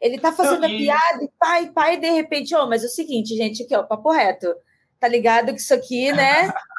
Ele 0.00 0.18
tá 0.18 0.32
fazendo 0.32 0.64
a 0.64 0.68
piada 0.68 1.22
e 1.22 1.30
pai, 1.38 1.70
pai, 1.70 1.96
de 1.96 2.10
repente, 2.10 2.54
ó, 2.54 2.64
oh, 2.64 2.68
mas 2.68 2.82
é 2.82 2.86
o 2.86 2.90
seguinte, 2.90 3.34
gente, 3.36 3.62
aqui, 3.62 3.74
ó, 3.74 3.82
papo 3.82 4.10
reto. 4.10 4.54
Tá 5.00 5.08
ligado 5.08 5.52
que 5.54 5.60
isso 5.60 5.74
aqui, 5.74 6.12
né? 6.12 6.52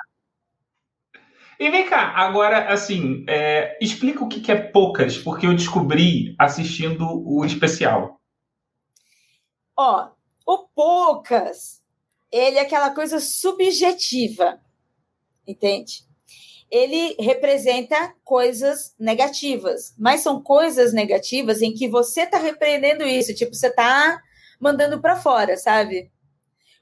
E 1.58 1.70
vem 1.70 1.88
cá, 1.88 2.12
agora, 2.16 2.68
assim, 2.68 3.24
é, 3.30 3.78
explica 3.80 4.24
o 4.24 4.28
que 4.28 4.52
é 4.52 4.56
poucas, 4.56 5.18
porque 5.18 5.48
eu 5.48 5.56
descobri 5.56 6.36
assistindo 6.38 7.06
o 7.26 7.46
especial. 7.46 8.20
Ó, 9.78 10.10
o 10.46 10.68
poucas, 10.76 11.82
ele 12.30 12.58
é 12.58 12.62
aquela 12.62 12.94
coisa 12.94 13.22
subjetiva, 13.22 14.60
entende? 15.48 16.05
Ele 16.72 17.16
representa 17.20 18.14
coisas 18.24 18.96
negativas, 19.00 19.94
mas 19.98 20.22
são 20.22 20.42
coisas 20.42 20.94
negativas 20.94 21.62
em 21.62 21.74
que 21.74 21.88
você 21.88 22.22
está 22.22 22.38
repreendendo 22.38 23.04
isso, 23.04 23.36
tipo, 23.36 23.54
você 23.54 23.68
está 23.68 24.20
mandando 24.60 25.00
para 25.00 25.16
fora, 25.16 25.58
sabe? 25.58 26.12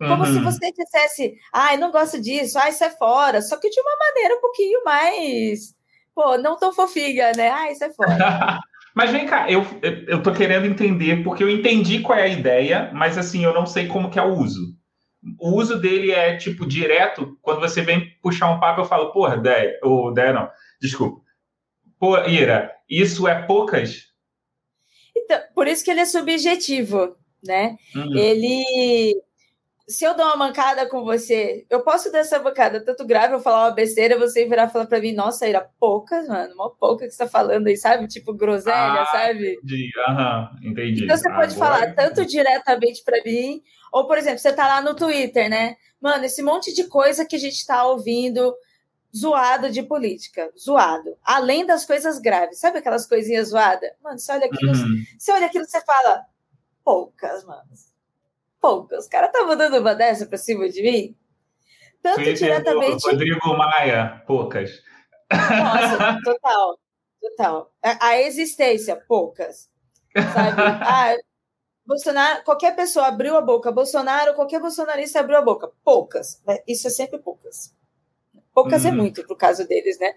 Como 0.08 0.24
uhum. 0.24 0.34
se 0.34 0.40
você 0.40 0.72
dissesse, 0.72 1.36
ai, 1.54 1.76
ah, 1.76 1.78
não 1.78 1.92
gosto 1.92 2.20
disso, 2.20 2.58
ai, 2.58 2.72
isso 2.72 2.84
é 2.84 2.90
fora. 2.90 3.42
Só 3.42 3.58
que 3.58 3.70
de 3.70 3.80
uma 3.80 3.98
maneira 3.98 4.36
um 4.36 4.42
pouquinho 4.42 4.84
mais, 4.84 5.74
pô, 6.14 6.38
não 6.38 6.58
tão 6.58 6.74
fofinha, 6.74 7.32
né? 7.36 7.50
Ah, 7.50 7.72
isso 7.72 7.84
é 7.84 7.94
fora. 7.94 8.60
mas 8.96 9.12
vem 9.12 9.26
cá, 9.26 9.50
eu, 9.50 9.66
eu 10.08 10.22
tô 10.22 10.34
querendo 10.34 10.66
entender, 10.66 11.24
porque 11.24 11.44
eu 11.44 11.50
entendi 11.50 12.00
qual 12.00 12.18
é 12.18 12.24
a 12.24 12.28
ideia, 12.28 12.92
mas 12.94 13.18
assim, 13.18 13.44
eu 13.44 13.54
não 13.54 13.66
sei 13.66 13.88
como 13.88 14.10
que 14.10 14.20
é 14.20 14.24
o 14.24 14.34
uso. 14.34 14.76
O 15.40 15.58
uso 15.58 15.80
dele 15.80 16.12
é, 16.12 16.36
tipo, 16.36 16.66
direto, 16.66 17.38
quando 17.42 17.62
você 17.62 17.82
vem 17.82 18.13
puxar 18.24 18.50
um 18.50 18.60
papo, 18.60 18.82
eu 18.82 18.86
falo, 18.86 19.12
porra, 19.12 19.36
ideia, 19.36 19.78
ou 19.84 20.12
ideia 20.12 20.34
não, 20.34 20.50
desculpa. 20.82 21.22
Pô, 22.00 22.18
Ira, 22.26 22.74
isso 22.90 23.28
é 23.28 23.44
poucas? 23.44 24.12
Então, 25.16 25.40
por 25.54 25.68
isso 25.68 25.84
que 25.84 25.92
ele 25.92 26.00
é 26.00 26.06
subjetivo, 26.06 27.16
né? 27.44 27.78
Uhum. 27.96 28.18
Ele 28.18 29.22
se 29.88 30.06
eu 30.06 30.16
dou 30.16 30.26
uma 30.26 30.38
mancada 30.38 30.88
com 30.88 31.04
você, 31.04 31.66
eu 31.70 31.82
posso 31.82 32.10
dar 32.12 32.20
essa 32.20 32.40
mancada 32.42 32.84
tanto 32.84 33.06
grave, 33.06 33.34
eu 33.34 33.40
falar 33.42 33.66
uma 33.66 33.76
besteira, 33.76 34.18
você 34.18 34.46
virar 34.46 34.68
e 34.68 34.72
falar 34.72 34.86
pra 34.86 35.02
mim, 35.02 35.12
nossa, 35.12 35.46
era 35.46 35.60
poucas, 35.78 36.28
mano, 36.28 36.54
uma 36.54 36.70
pouca 36.70 37.06
que 37.06 37.12
você 37.12 37.18
tá 37.18 37.30
falando 37.30 37.68
aí, 37.68 37.76
sabe? 37.76 38.08
Tipo, 38.08 38.34
groselha, 38.34 39.02
ah, 39.02 39.06
sabe? 39.12 39.60
Entendi, 39.62 39.92
aham, 40.08 40.50
entendi. 40.64 41.04
Então 41.04 41.18
você 41.18 41.30
pode 41.30 41.56
Agora... 41.56 41.78
falar 41.80 41.94
tanto 41.94 42.26
diretamente 42.26 43.04
pra 43.04 43.22
mim, 43.24 43.62
ou, 43.92 44.08
por 44.08 44.18
exemplo, 44.18 44.40
você 44.40 44.54
tá 44.54 44.68
lá 44.68 44.82
no 44.82 44.96
Twitter, 44.96 45.50
né? 45.50 45.76
Mano, 46.00 46.24
esse 46.24 46.42
monte 46.42 46.74
de 46.74 46.86
coisa 46.86 47.26
que 47.26 47.36
a 47.36 47.40
gente 47.40 47.66
tá 47.66 47.86
ouvindo 47.86 48.56
zoado 49.16 49.70
de 49.70 49.84
política, 49.84 50.50
zoado. 50.58 51.16
Além 51.24 51.66
das 51.66 51.86
coisas 51.86 52.20
graves, 52.20 52.60
sabe 52.60 52.78
aquelas 52.80 53.06
coisinhas 53.06 53.50
zoadas? 53.50 53.92
Mano, 54.02 54.18
você 54.18 54.32
olha 54.32 54.46
aquilo, 54.46 54.72
uhum. 54.72 55.04
você 55.20 55.32
olha 55.34 55.46
aquilo 55.46 55.66
você 55.66 55.82
fala, 55.82 56.24
poucas, 56.84 57.44
mano 57.44 57.68
poucas. 58.64 59.04
Os 59.04 59.10
caras 59.10 59.28
estavam 59.28 59.58
dando 59.58 59.78
uma 59.80 59.94
dessa 59.94 60.26
pra 60.26 60.38
cima 60.38 60.70
de 60.70 60.82
mim. 60.82 61.18
Tanto 62.02 62.16
Twitter 62.16 62.36
diretamente. 62.36 63.06
Rodrigo 63.06 63.58
Maia, 63.58 64.24
poucas. 64.26 64.72
Nossa, 65.30 66.20
total. 66.24 66.80
Total. 67.22 67.74
A, 67.84 68.08
a 68.08 68.22
existência, 68.22 68.96
poucas. 68.96 69.70
Sabe? 70.16 70.62
Ah, 70.82 71.16
Bolsonaro, 71.86 72.44
qualquer 72.46 72.74
pessoa 72.78 73.08
abriu 73.08 73.36
a 73.36 73.42
boca, 73.42 73.70
Bolsonaro, 73.70 74.34
qualquer 74.36 74.62
bolsonarista 74.62 75.20
abriu 75.20 75.38
a 75.38 75.42
boca. 75.42 75.70
Poucas. 75.84 76.42
Isso 76.66 76.88
é 76.88 76.90
sempre 76.90 77.20
poucas. 77.20 77.76
Poucas 78.54 78.86
é 78.86 78.90
hum. 78.90 78.94
é 78.94 78.96
muito 78.96 79.26
pro 79.26 79.36
caso 79.36 79.68
deles, 79.68 80.00
né? 80.00 80.14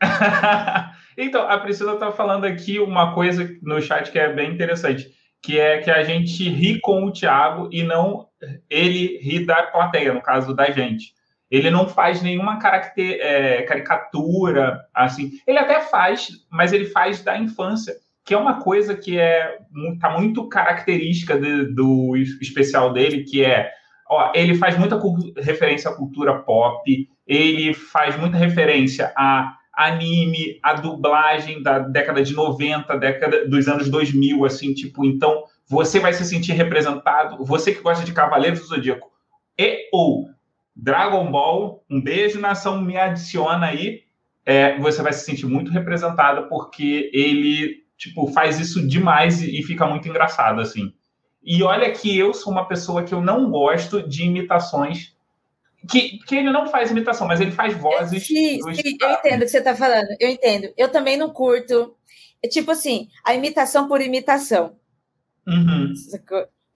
então, 1.16 1.48
a 1.48 1.58
Priscila 1.58 1.94
está 1.94 2.12
falando 2.12 2.44
aqui 2.44 2.78
uma 2.78 3.14
coisa 3.14 3.48
no 3.62 3.80
chat 3.80 4.12
que 4.12 4.18
é 4.18 4.30
bem 4.32 4.52
interessante 4.52 5.17
que 5.42 5.58
é 5.58 5.78
que 5.78 5.90
a 5.90 6.02
gente 6.02 6.48
ri 6.48 6.80
com 6.80 7.04
o 7.04 7.12
Thiago 7.12 7.68
e 7.72 7.82
não 7.82 8.28
ele 8.70 9.18
ri 9.18 9.44
da 9.44 9.64
plateia, 9.64 10.12
no 10.12 10.22
caso 10.22 10.54
da 10.54 10.70
gente. 10.70 11.12
Ele 11.50 11.70
não 11.70 11.88
faz 11.88 12.22
nenhuma 12.22 12.58
é, 12.98 13.62
caricatura, 13.62 14.80
assim. 14.94 15.32
Ele 15.46 15.58
até 15.58 15.80
faz, 15.80 16.28
mas 16.50 16.72
ele 16.72 16.84
faz 16.84 17.22
da 17.22 17.38
infância, 17.38 17.94
que 18.24 18.34
é 18.34 18.36
uma 18.36 18.60
coisa 18.60 18.94
que 18.94 19.18
é 19.18 19.58
tá 19.98 20.10
muito 20.10 20.46
característica 20.48 21.38
de, 21.38 21.74
do 21.74 22.14
especial 22.16 22.92
dele, 22.92 23.24
que 23.24 23.42
é, 23.42 23.70
ó, 24.08 24.30
ele 24.34 24.54
faz 24.56 24.76
muita 24.76 25.00
referência 25.40 25.90
à 25.90 25.94
cultura 25.94 26.38
pop, 26.38 27.08
ele 27.26 27.72
faz 27.72 28.18
muita 28.18 28.36
referência 28.36 29.12
a 29.16 29.54
anime, 29.78 30.58
a 30.60 30.74
dublagem 30.74 31.62
da 31.62 31.78
década 31.78 32.20
de 32.20 32.34
90, 32.34 32.96
década 32.96 33.48
dos 33.48 33.68
anos 33.68 33.88
2000, 33.88 34.44
assim, 34.44 34.74
tipo, 34.74 35.04
então 35.04 35.44
você 35.68 36.00
vai 36.00 36.12
se 36.12 36.24
sentir 36.24 36.52
representado, 36.52 37.44
você 37.44 37.72
que 37.72 37.80
gosta 37.80 38.04
de 38.04 38.12
Cavaleiros 38.12 38.58
do 38.58 38.66
Zodíaco 38.66 39.08
e 39.56 39.88
ou 39.92 40.28
Dragon 40.74 41.30
Ball, 41.30 41.84
um 41.88 42.00
beijo, 42.00 42.40
nação, 42.40 42.80
me 42.80 42.96
adiciona 42.96 43.66
aí, 43.66 44.02
é, 44.44 44.76
você 44.78 45.00
vai 45.00 45.12
se 45.12 45.24
sentir 45.24 45.46
muito 45.46 45.70
representada 45.70 46.42
porque 46.48 47.08
ele, 47.14 47.84
tipo, 47.96 48.26
faz 48.32 48.58
isso 48.58 48.84
demais 48.84 49.40
e, 49.42 49.60
e 49.60 49.62
fica 49.62 49.86
muito 49.86 50.08
engraçado, 50.08 50.60
assim. 50.60 50.92
E 51.40 51.62
olha 51.62 51.92
que 51.92 52.18
eu 52.18 52.34
sou 52.34 52.52
uma 52.52 52.66
pessoa 52.66 53.04
que 53.04 53.14
eu 53.14 53.20
não 53.20 53.48
gosto 53.48 54.02
de 54.02 54.24
imitações 54.24 55.16
que, 55.86 56.18
que 56.18 56.36
ele 56.36 56.50
não 56.50 56.66
faz 56.66 56.90
imitação, 56.90 57.26
mas 57.26 57.40
ele 57.40 57.52
faz 57.52 57.76
vozes. 57.76 58.26
Sim, 58.26 58.60
sim 58.74 58.96
eu 59.00 59.10
entendo 59.10 59.42
o 59.42 59.44
que 59.44 59.48
você 59.48 59.58
está 59.58 59.74
falando. 59.74 60.08
Eu 60.18 60.28
entendo. 60.28 60.72
Eu 60.76 60.88
também 60.88 61.16
não 61.16 61.30
curto. 61.30 61.94
É 62.42 62.48
tipo 62.48 62.70
assim, 62.70 63.08
a 63.24 63.34
imitação 63.34 63.88
por 63.88 64.00
imitação. 64.00 64.76
Uhum. 65.46 65.92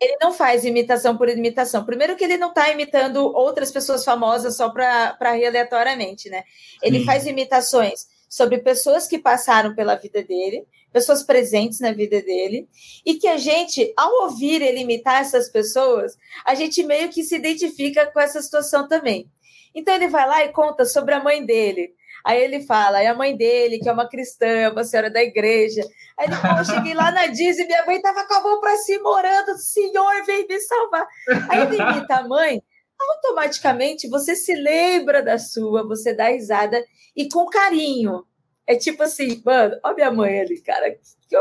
Ele 0.00 0.16
não 0.20 0.32
faz 0.32 0.64
imitação 0.64 1.16
por 1.16 1.28
imitação. 1.28 1.84
Primeiro 1.84 2.16
que 2.16 2.24
ele 2.24 2.36
não 2.36 2.48
está 2.48 2.70
imitando 2.70 3.18
outras 3.18 3.70
pessoas 3.70 4.04
famosas 4.04 4.56
só 4.56 4.70
para 4.70 5.32
rir 5.32 5.46
aleatoriamente, 5.46 6.28
né? 6.28 6.42
Ele 6.82 7.00
Sim. 7.00 7.04
faz 7.04 7.26
imitações 7.26 8.06
sobre 8.32 8.56
pessoas 8.56 9.06
que 9.06 9.18
passaram 9.18 9.74
pela 9.74 9.94
vida 9.94 10.22
dele, 10.22 10.66
pessoas 10.90 11.22
presentes 11.22 11.80
na 11.80 11.92
vida 11.92 12.22
dele, 12.22 12.66
e 13.04 13.16
que 13.16 13.28
a 13.28 13.36
gente, 13.36 13.92
ao 13.94 14.22
ouvir 14.22 14.62
ele 14.62 14.80
imitar 14.80 15.20
essas 15.20 15.50
pessoas, 15.50 16.16
a 16.42 16.54
gente 16.54 16.82
meio 16.82 17.10
que 17.10 17.22
se 17.24 17.36
identifica 17.36 18.06
com 18.06 18.18
essa 18.18 18.40
situação 18.40 18.88
também. 18.88 19.30
Então 19.74 19.94
ele 19.94 20.08
vai 20.08 20.26
lá 20.26 20.42
e 20.46 20.48
conta 20.48 20.86
sobre 20.86 21.12
a 21.12 21.22
mãe 21.22 21.44
dele. 21.44 21.94
Aí 22.24 22.42
ele 22.42 22.62
fala, 22.62 23.02
é 23.02 23.08
a 23.08 23.14
mãe 23.14 23.36
dele, 23.36 23.78
que 23.78 23.88
é 23.88 23.92
uma 23.92 24.08
cristã, 24.08 24.70
uma 24.72 24.82
senhora 24.82 25.10
da 25.10 25.22
igreja. 25.22 25.82
Aí 26.18 26.26
ele 26.26 26.36
fala, 26.36 26.60
eu 26.60 26.64
cheguei 26.64 26.94
lá 26.94 27.10
na 27.10 27.26
Disney, 27.26 27.66
minha 27.66 27.84
mãe 27.84 27.96
estava 27.96 28.26
com 28.26 28.32
a 28.32 28.42
mão 28.42 28.60
para 28.62 28.78
cima 28.78 29.10
orando, 29.10 29.58
Senhor, 29.58 30.24
vem 30.24 30.46
me 30.48 30.58
salvar. 30.58 31.06
Aí 31.50 31.60
ele 31.66 31.76
imita 31.76 32.14
a 32.14 32.26
mãe, 32.26 32.62
automaticamente 33.10 34.08
você 34.08 34.34
se 34.34 34.54
lembra 34.54 35.22
da 35.22 35.38
sua, 35.38 35.86
você 35.86 36.14
dá 36.14 36.28
risada 36.28 36.82
e 37.16 37.28
com 37.28 37.46
carinho. 37.46 38.24
É 38.66 38.76
tipo 38.76 39.02
assim, 39.02 39.42
mano, 39.44 39.78
olha 39.82 39.94
minha 39.94 40.10
mãe 40.10 40.40
ali, 40.40 40.60
cara. 40.60 40.96
Que, 41.28 41.36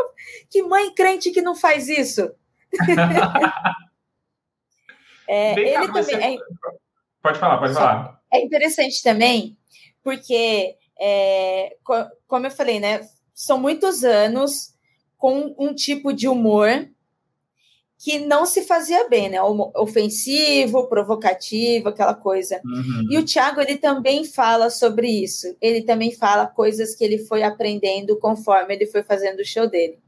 que 0.50 0.64
mãe 0.64 0.94
crente 0.94 1.32
que 1.32 1.42
não 1.42 1.56
faz 1.56 1.88
isso? 1.88 2.34
é, 5.28 5.54
ele 5.54 5.92
também. 5.92 6.38
É... 6.38 6.40
Pode 7.22 7.40
falar, 7.40 7.60
pode 7.60 7.74
falar. 7.74 8.20
É 8.34 8.42
interessante 8.42 9.04
também 9.04 9.58
porque, 10.04 10.76
é, 11.00 11.76
como 12.28 12.46
eu 12.46 12.52
falei, 12.52 12.80
né, 12.80 13.08
são 13.34 13.60
muitos 13.60 14.04
anos 14.04 14.74
com 15.18 15.56
um 15.58 15.74
tipo 15.74 16.12
de 16.12 16.28
humor 16.28 16.90
que 18.04 18.18
não 18.18 18.48
se 18.48 18.64
fazia 18.64 19.08
bem, 19.08 19.30
né? 19.30 19.38
Ofensivo, 19.76 20.88
provocativo, 20.88 21.90
aquela 21.90 22.16
coisa. 22.16 22.60
Uhum. 22.66 23.08
E 23.12 23.18
o 23.20 23.24
Thiago, 23.24 23.62
ele 23.62 23.78
também 23.78 24.26
fala 24.26 24.72
sobre 24.72 25.08
isso. 25.08 25.56
Ele 25.62 25.84
também 25.84 26.12
fala 26.12 26.48
coisas 26.48 26.96
que 26.96 27.04
ele 27.04 27.20
foi 27.20 27.44
aprendendo 27.44 28.18
conforme 28.18 28.74
ele 28.74 28.88
foi 28.88 29.04
fazendo 29.04 29.42
o 29.42 29.46
show 29.46 29.70
dele. 29.70 30.00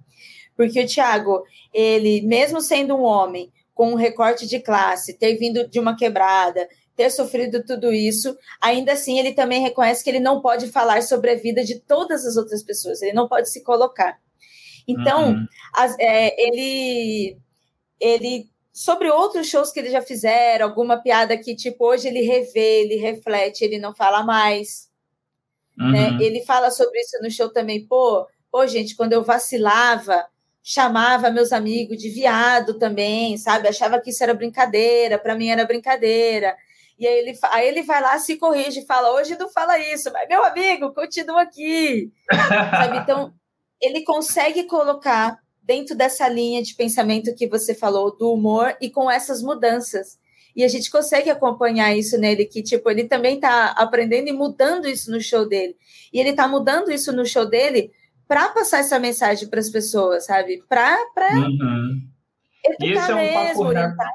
Porque 0.58 0.82
o 0.82 0.88
Thiago, 0.88 1.44
ele, 1.72 2.22
mesmo 2.22 2.62
sendo 2.62 2.96
um 2.96 3.04
homem 3.04 3.54
com 3.76 3.92
um 3.92 3.96
recorte 3.96 4.48
de 4.48 4.60
classe, 4.60 5.14
ter 5.14 5.36
vindo 5.36 5.70
de 5.70 5.80
uma 5.80 5.96
quebrada, 5.96 6.68
ter 6.96 7.12
sofrido 7.12 7.64
tudo 7.64 7.94
isso, 7.94 8.36
ainda 8.60 8.94
assim 8.94 9.20
ele 9.20 9.34
também 9.34 9.62
reconhece 9.62 10.04
que 10.04 10.10
ele 10.10 10.20
não 10.20 10.42
pode 10.42 10.68
falar 10.72 11.04
sobre 11.04 11.30
a 11.30 11.36
vida 11.36 11.64
de 11.64 11.80
todas 11.80 12.26
as 12.26 12.38
outras 12.38 12.64
pessoas, 12.64 13.04
ele 13.04 13.14
não 13.14 13.28
pode 13.28 13.52
se 13.52 13.64
colocar. 13.64 14.18
Então, 14.88 15.34
uhum. 15.34 15.48
as, 15.74 15.96
é, 16.00 16.36
ele, 16.38 17.38
ele, 18.04 18.50
sobre 18.74 19.10
outros 19.10 19.48
shows 19.48 19.72
que 19.72 19.80
ele 19.80 19.90
já 19.90 20.02
fizeram, 20.02 20.68
alguma 20.68 20.98
piada 20.98 21.38
que, 21.38 21.56
tipo, 21.56 21.86
hoje 21.86 22.10
ele 22.10 22.22
revê, 22.22 22.82
ele 22.82 22.98
reflete, 22.98 23.64
ele 23.64 23.80
não 23.80 23.96
fala 23.96 24.24
mais. 24.24 24.90
Né? 25.78 25.86
Uhum. 25.86 26.18
Né? 26.18 26.26
Ele 26.26 26.44
fala 26.44 26.70
sobre 26.70 27.00
isso 27.00 27.18
no 27.22 27.32
show 27.32 27.50
também, 27.50 27.88
pô, 27.88 28.28
pô, 28.52 28.68
gente, 28.68 28.96
quando 28.96 29.14
eu 29.14 29.24
vacilava, 29.24 30.28
chamava 30.62 31.32
meus 31.32 31.54
amigos 31.54 31.98
de 31.98 32.10
viado 32.10 32.78
também, 32.78 33.38
sabe? 33.38 33.68
Achava 33.70 34.00
que 34.02 34.10
isso 34.10 34.24
era 34.24 34.34
brincadeira, 34.34 35.18
para 35.18 35.36
mim 35.36 35.48
era 35.48 35.66
brincadeira. 35.66 36.56
E 37.00 37.08
aí 37.08 37.20
ele, 37.20 37.40
aí 37.52 37.68
ele 37.68 37.84
vai 37.84 38.02
lá, 38.02 38.20
se 38.20 38.38
corrige 38.38 38.82
e 38.82 38.86
fala: 38.86 39.12
hoje 39.14 39.38
não 39.38 39.50
fala 39.50 39.80
isso, 39.80 40.12
mas 40.12 40.28
meu 40.28 40.44
amigo, 40.44 40.94
continua 40.94 41.42
aqui. 41.42 42.12
Então, 43.02 43.34
ele 43.82 44.04
consegue 44.04 44.64
colocar 44.66 45.38
dentro 45.64 45.96
dessa 45.96 46.28
linha 46.28 46.62
de 46.62 46.76
pensamento 46.76 47.34
que 47.36 47.48
você 47.48 47.74
falou, 47.74 48.16
do 48.16 48.34
humor, 48.34 48.76
e 48.82 48.90
com 48.90 49.10
essas 49.10 49.42
mudanças. 49.42 50.20
E 50.56 50.64
a 50.64 50.68
gente 50.68 50.92
consegue 50.92 51.30
acompanhar 51.30 51.96
isso 51.96 52.18
nele, 52.18 52.46
que, 52.46 52.62
tipo, 52.62 52.90
ele 52.90 53.06
também 53.06 53.36
está 53.36 53.72
aprendendo 53.72 54.28
e 54.28 54.34
mudando 54.34 54.88
isso 54.88 55.10
no 55.10 55.20
show 55.20 55.48
dele. 55.48 55.76
E 56.14 56.20
ele 56.20 56.30
está 56.30 56.48
mudando 56.48 56.92
isso 56.92 57.12
no 57.12 57.26
show 57.26 57.46
dele 57.50 57.92
para 58.28 58.50
passar 58.50 58.80
essa 58.80 59.00
mensagem 59.00 59.48
para 59.48 59.60
as 59.60 59.70
pessoas, 59.70 60.26
sabe? 60.26 60.64
Para 60.70 60.98
uhum. 61.34 62.02
educar 62.80 63.10
é 63.10 63.14
um 63.14 63.18
mesmo, 63.18 63.64
orientar. 63.64 64.12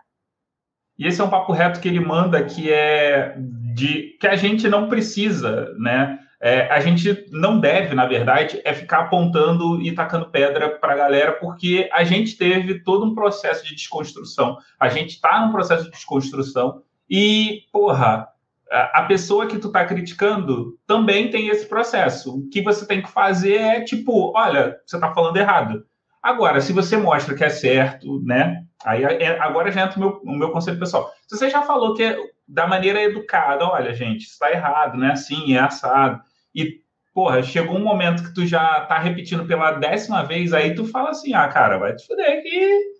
E 0.98 1.06
esse 1.06 1.20
é 1.20 1.24
um 1.24 1.30
papo 1.30 1.52
reto 1.52 1.80
que 1.80 1.88
ele 1.88 2.00
manda 2.00 2.44
que 2.44 2.72
é 2.72 3.36
de 3.74 4.16
que 4.20 4.26
a 4.26 4.36
gente 4.36 4.68
não 4.68 4.88
precisa, 4.88 5.72
né? 5.78 6.18
É, 6.40 6.70
a 6.70 6.78
gente 6.78 7.26
não 7.32 7.58
deve, 7.58 7.94
na 7.94 8.06
verdade, 8.06 8.60
é 8.64 8.72
ficar 8.72 9.00
apontando 9.00 9.82
e 9.82 9.92
tacando 9.92 10.30
pedra 10.30 10.70
para 10.70 10.92
a 10.92 10.96
galera, 10.96 11.32
porque 11.32 11.88
a 11.92 12.04
gente 12.04 12.36
teve 12.36 12.82
todo 12.82 13.04
um 13.04 13.14
processo 13.14 13.64
de 13.64 13.74
desconstrução. 13.74 14.56
A 14.78 14.88
gente 14.88 15.14
está 15.14 15.44
num 15.44 15.52
processo 15.52 15.84
de 15.84 15.90
desconstrução 15.90 16.82
e, 17.10 17.62
porra, 17.72 18.28
a 18.70 19.02
pessoa 19.02 19.46
que 19.46 19.58
tu 19.58 19.68
está 19.68 19.84
criticando 19.84 20.78
também 20.86 21.30
tem 21.30 21.48
esse 21.48 21.66
processo. 21.66 22.38
O 22.38 22.48
que 22.48 22.62
você 22.62 22.86
tem 22.86 23.02
que 23.02 23.10
fazer 23.10 23.56
é 23.56 23.80
tipo, 23.80 24.32
olha, 24.36 24.78
você 24.86 24.96
está 24.96 25.12
falando 25.12 25.36
errado. 25.36 25.84
Agora, 26.22 26.60
se 26.60 26.72
você 26.72 26.96
mostra 26.96 27.34
que 27.34 27.44
é 27.44 27.48
certo, 27.48 28.20
né? 28.22 28.64
Aí 28.84 29.02
é, 29.02 29.40
agora 29.40 29.72
já 29.72 29.82
entra 29.82 29.96
o 29.96 30.00
meu, 30.00 30.20
o 30.22 30.36
meu 30.36 30.50
conselho 30.50 30.78
pessoal. 30.78 31.10
Se 31.26 31.36
você 31.36 31.48
já 31.48 31.62
falou 31.62 31.94
que 31.94 32.02
é 32.02 32.16
da 32.46 32.66
maneira 32.66 33.02
educada, 33.02 33.64
olha, 33.66 33.94
gente, 33.94 34.24
está 34.24 34.50
errado, 34.50 34.96
né? 34.96 35.12
Assim, 35.12 35.54
é 35.54 35.58
assado. 35.58 36.20
E, 36.54 36.80
porra, 37.14 37.42
chegou 37.42 37.76
um 37.76 37.84
momento 37.84 38.22
que 38.22 38.34
tu 38.34 38.46
já 38.46 38.82
tá 38.82 38.98
repetindo 38.98 39.46
pela 39.46 39.72
décima 39.72 40.24
vez, 40.24 40.52
aí 40.52 40.74
tu 40.74 40.84
fala 40.84 41.10
assim, 41.10 41.34
ah, 41.34 41.48
cara, 41.48 41.78
vai 41.78 41.94
te 41.94 42.06
fuder 42.06 42.42
que. 42.42 42.98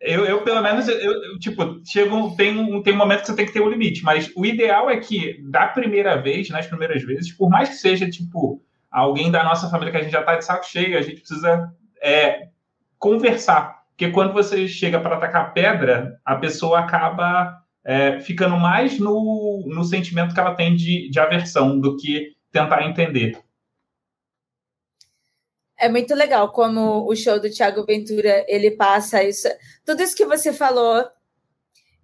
Eu, 0.00 0.24
eu 0.24 0.42
pelo 0.42 0.60
menos, 0.60 0.88
eu, 0.88 0.96
eu, 0.96 1.38
tipo, 1.38 1.80
chego, 1.86 2.34
tem, 2.34 2.58
um, 2.58 2.82
tem 2.82 2.92
um 2.92 2.96
momento 2.96 3.20
que 3.20 3.26
você 3.26 3.36
tem 3.36 3.46
que 3.46 3.52
ter 3.52 3.62
um 3.62 3.68
limite, 3.68 4.02
mas 4.02 4.32
o 4.34 4.44
ideal 4.44 4.90
é 4.90 4.96
que, 4.96 5.40
da 5.44 5.68
primeira 5.68 6.20
vez, 6.20 6.48
nas 6.48 6.66
primeiras 6.66 7.02
vezes, 7.04 7.32
por 7.32 7.48
mais 7.48 7.68
que 7.68 7.76
seja, 7.76 8.10
tipo, 8.10 8.60
alguém 8.90 9.30
da 9.30 9.44
nossa 9.44 9.70
família 9.70 9.92
que 9.92 9.98
a 9.98 10.02
gente 10.02 10.12
já 10.12 10.22
tá 10.22 10.36
de 10.36 10.44
saco 10.44 10.66
cheio, 10.66 10.98
a 10.98 11.02
gente 11.02 11.20
precisa 11.20 11.72
é, 12.02 12.48
conversar 12.98 13.82
porque 14.02 14.10
quando 14.10 14.32
você 14.32 14.66
chega 14.66 14.98
para 14.98 15.14
atacar 15.14 15.52
pedra, 15.52 16.18
a 16.24 16.34
pessoa 16.34 16.80
acaba 16.80 17.56
é, 17.84 18.18
ficando 18.18 18.56
mais 18.56 18.98
no, 18.98 19.64
no 19.68 19.84
sentimento 19.84 20.34
que 20.34 20.40
ela 20.40 20.56
tem 20.56 20.74
de, 20.74 21.08
de 21.08 21.20
aversão 21.20 21.78
do 21.78 21.96
que 21.96 22.32
tentar 22.52 22.84
entender. 22.84 23.38
É 25.78 25.88
muito 25.88 26.14
legal 26.14 26.52
como 26.52 27.08
o 27.10 27.16
show 27.16 27.40
do 27.40 27.50
Thiago 27.50 27.84
Ventura 27.84 28.44
ele 28.46 28.70
passa 28.70 29.24
isso, 29.24 29.48
tudo 29.84 30.02
isso 30.02 30.14
que 30.14 30.24
você 30.24 30.52
falou 30.52 31.04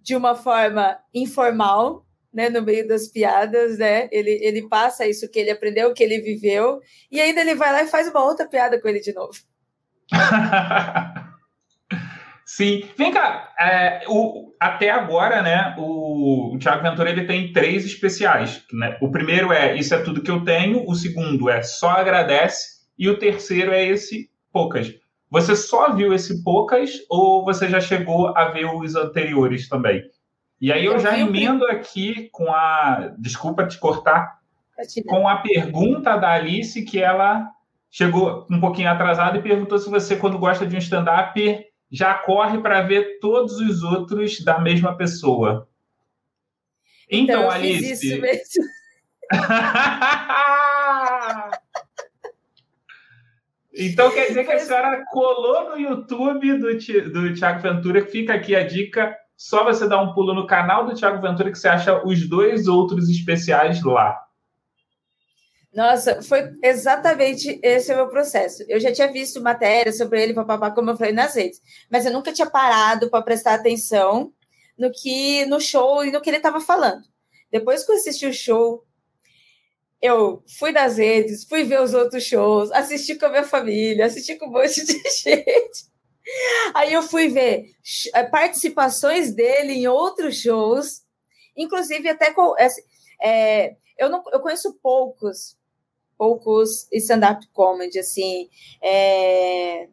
de 0.01 0.15
uma 0.15 0.35
forma 0.35 0.97
informal, 1.13 2.05
né, 2.33 2.49
no 2.49 2.61
meio 2.61 2.87
das 2.87 3.07
piadas, 3.07 3.77
né? 3.77 4.09
Ele, 4.11 4.31
ele 4.41 4.67
passa 4.67 5.07
isso 5.07 5.29
que 5.29 5.39
ele 5.39 5.51
aprendeu, 5.51 5.93
que 5.93 6.03
ele 6.03 6.19
viveu, 6.19 6.81
e 7.09 7.21
ainda 7.21 7.41
ele 7.41 7.55
vai 7.55 7.71
lá 7.71 7.83
e 7.83 7.87
faz 7.87 8.07
uma 8.09 8.23
outra 8.23 8.47
piada 8.47 8.81
com 8.81 8.87
ele 8.87 8.99
de 8.99 9.13
novo. 9.13 9.37
Sim. 12.59 12.83
Vem 12.97 13.09
cá, 13.09 13.53
é, 13.57 14.01
o, 14.09 14.53
até 14.59 14.89
agora, 14.89 15.41
né, 15.41 15.73
o, 15.77 16.53
o 16.53 16.59
Thiago 16.59 16.83
Ventura 16.83 17.09
ele 17.09 17.23
tem 17.23 17.53
três 17.53 17.85
especiais. 17.85 18.65
Né? 18.73 18.97
O 19.01 19.09
primeiro 19.09 19.53
é 19.53 19.77
Isso 19.77 19.95
é 19.95 20.01
Tudo 20.01 20.21
Que 20.21 20.29
Eu 20.29 20.43
Tenho, 20.43 20.85
o 20.85 20.93
segundo 20.93 21.49
é 21.49 21.61
Só 21.61 21.91
Agradece, 21.91 22.81
e 22.97 23.07
o 23.07 23.17
terceiro 23.17 23.71
é 23.71 23.85
esse 23.85 24.29
Poucas. 24.51 24.93
Você 25.31 25.55
só 25.55 25.93
viu 25.93 26.13
esse 26.13 26.43
Poucas 26.43 26.91
ou 27.09 27.45
você 27.45 27.69
já 27.69 27.79
chegou 27.79 28.35
a 28.35 28.49
ver 28.49 28.65
os 28.65 28.93
anteriores 28.93 29.69
também? 29.69 30.03
E 30.59 30.73
aí 30.73 30.83
eu, 30.83 30.95
eu 30.95 30.99
já 30.99 31.17
emendo 31.17 31.63
aqui 31.65 32.27
com 32.33 32.51
a. 32.51 33.13
Desculpa 33.17 33.65
te 33.65 33.77
cortar. 33.77 34.37
Com 35.07 35.29
a 35.29 35.37
pergunta 35.37 36.17
da 36.17 36.31
Alice, 36.31 36.83
que 36.83 37.01
ela 37.01 37.47
chegou 37.89 38.45
um 38.51 38.59
pouquinho 38.59 38.89
atrasada 38.89 39.37
e 39.37 39.41
perguntou 39.41 39.79
se 39.79 39.89
você, 39.89 40.17
quando 40.17 40.37
gosta 40.37 40.67
de 40.67 40.75
um 40.75 40.79
stand-up, 40.79 41.68
já 41.91 42.13
corre 42.13 42.59
para 42.59 42.81
ver 42.81 43.17
todos 43.19 43.59
os 43.59 43.83
outros 43.83 44.41
da 44.43 44.59
mesma 44.59 44.95
pessoa. 44.95 45.67
Então, 47.09 47.41
então 47.41 47.51
Alice. 47.51 47.79
Fiz 47.79 48.03
isso 48.03 48.21
mesmo. 48.21 48.63
então 53.73 54.11
quer 54.11 54.27
dizer 54.27 54.45
que 54.45 54.51
a 54.51 54.59
senhora 54.59 55.03
colou 55.11 55.71
no 55.71 55.79
YouTube 55.79 56.57
do, 56.57 56.67
do 57.11 57.33
Tiago 57.33 57.61
Ventura, 57.61 58.03
que 58.03 58.11
fica 58.11 58.35
aqui 58.35 58.55
a 58.55 58.63
dica. 58.65 59.17
Só 59.35 59.63
você 59.63 59.87
dar 59.87 60.01
um 60.01 60.13
pulo 60.13 60.33
no 60.33 60.45
canal 60.45 60.85
do 60.85 60.93
Tiago 60.93 61.21
Ventura 61.21 61.51
que 61.51 61.57
você 61.57 61.69
acha 61.69 62.05
os 62.05 62.27
dois 62.27 62.67
outros 62.67 63.09
especiais 63.09 63.81
lá. 63.83 64.28
Nossa, 65.73 66.21
foi 66.23 66.51
exatamente 66.63 67.59
esse 67.61 67.93
o 67.93 67.95
meu 67.95 68.09
processo. 68.09 68.63
Eu 68.67 68.79
já 68.79 68.91
tinha 68.91 69.11
visto 69.11 69.41
matéria 69.41 69.93
sobre 69.93 70.21
ele, 70.21 70.33
papapá, 70.33 70.71
como 70.71 70.89
eu 70.89 70.97
falei 70.97 71.13
nas 71.13 71.35
redes, 71.35 71.61
mas 71.91 72.05
eu 72.05 72.11
nunca 72.11 72.33
tinha 72.33 72.49
parado 72.49 73.09
para 73.09 73.23
prestar 73.23 73.53
atenção 73.53 74.33
no 74.77 74.91
que 74.91 75.45
no 75.45 75.59
show 75.59 76.03
e 76.03 76.11
no 76.11 76.21
que 76.21 76.29
ele 76.29 76.37
estava 76.37 76.59
falando. 76.59 77.03
Depois 77.51 77.85
que 77.85 77.91
eu 77.91 77.95
assisti 77.97 78.25
o 78.25 78.33
show, 78.33 78.83
eu 80.01 80.43
fui 80.57 80.71
nas 80.71 80.97
redes, 80.97 81.43
fui 81.45 81.63
ver 81.63 81.81
os 81.81 81.93
outros 81.93 82.23
shows, 82.23 82.71
assisti 82.71 83.15
com 83.15 83.25
a 83.25 83.29
minha 83.29 83.43
família, 83.43 84.05
assisti 84.05 84.35
com 84.35 84.45
um 84.47 84.51
monte 84.51 84.85
de 84.85 84.93
gente. 85.23 85.89
Aí 86.73 86.93
eu 86.93 87.01
fui 87.03 87.29
ver 87.29 87.65
eh, 88.13 88.23
participações 88.25 89.33
dele 89.33 89.73
em 89.73 89.87
outros 89.87 90.41
shows, 90.41 91.01
inclusive 91.55 92.07
até 92.09 92.31
com. 92.33 92.55
É, 93.21 93.75
eu, 93.97 94.09
não, 94.09 94.23
eu 94.31 94.39
conheço 94.39 94.73
poucos, 94.81 95.57
poucos 96.19 96.85
stand-up 96.91 97.47
comedy, 97.53 97.97
assim. 97.97 98.49
É, 98.83 99.87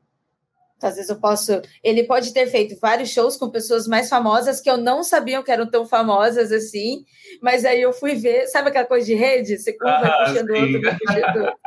às 0.83 0.97
vezes 0.97 1.09
eu 1.09 1.21
posso. 1.21 1.63
Ele 1.83 2.03
pode 2.03 2.35
ter 2.35 2.49
feito 2.49 2.77
vários 2.81 3.11
shows 3.11 3.37
com 3.37 3.49
pessoas 3.49 3.87
mais 3.87 4.09
famosas 4.09 4.61
que 4.61 4.69
eu 4.69 4.77
não 4.77 5.05
sabia 5.05 5.43
que 5.43 5.53
eram 5.53 5.71
tão 5.71 5.87
famosas 5.87 6.51
assim, 6.51 7.05
mas 7.41 7.65
aí 7.65 7.81
eu 7.81 7.93
fui 7.93 8.17
ver, 8.17 8.49
sabe 8.49 8.69
aquela 8.69 8.85
coisa 8.85 9.07
de 9.07 9.15
rede? 9.15 9.57
Você 9.57 9.77
ah, 9.81 10.01
vai 10.01 10.27
puxando 10.27 10.51
outro, 10.51 10.83
vai 10.83 10.99
puxando 10.99 11.37
outro. 11.37 11.59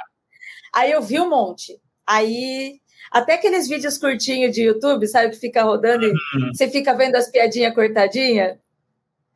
Aí 0.76 0.92
eu 0.92 1.02
vi 1.02 1.20
um 1.20 1.30
monte. 1.30 1.80
Aí 2.06 2.80
até 3.12 3.36
aqueles 3.36 3.68
vídeos 3.68 3.98
curtinhos 3.98 4.54
de 4.54 4.64
YouTube, 4.64 5.08
sabe, 5.08 5.32
que 5.32 5.40
fica 5.40 5.64
rodando 5.64 6.06
e 6.06 6.10
uhum. 6.10 6.54
você 6.54 6.68
fica 6.68 6.94
vendo 6.94 7.16
as 7.16 7.32
piadinhas 7.32 7.74
cortadinhas. 7.74 8.58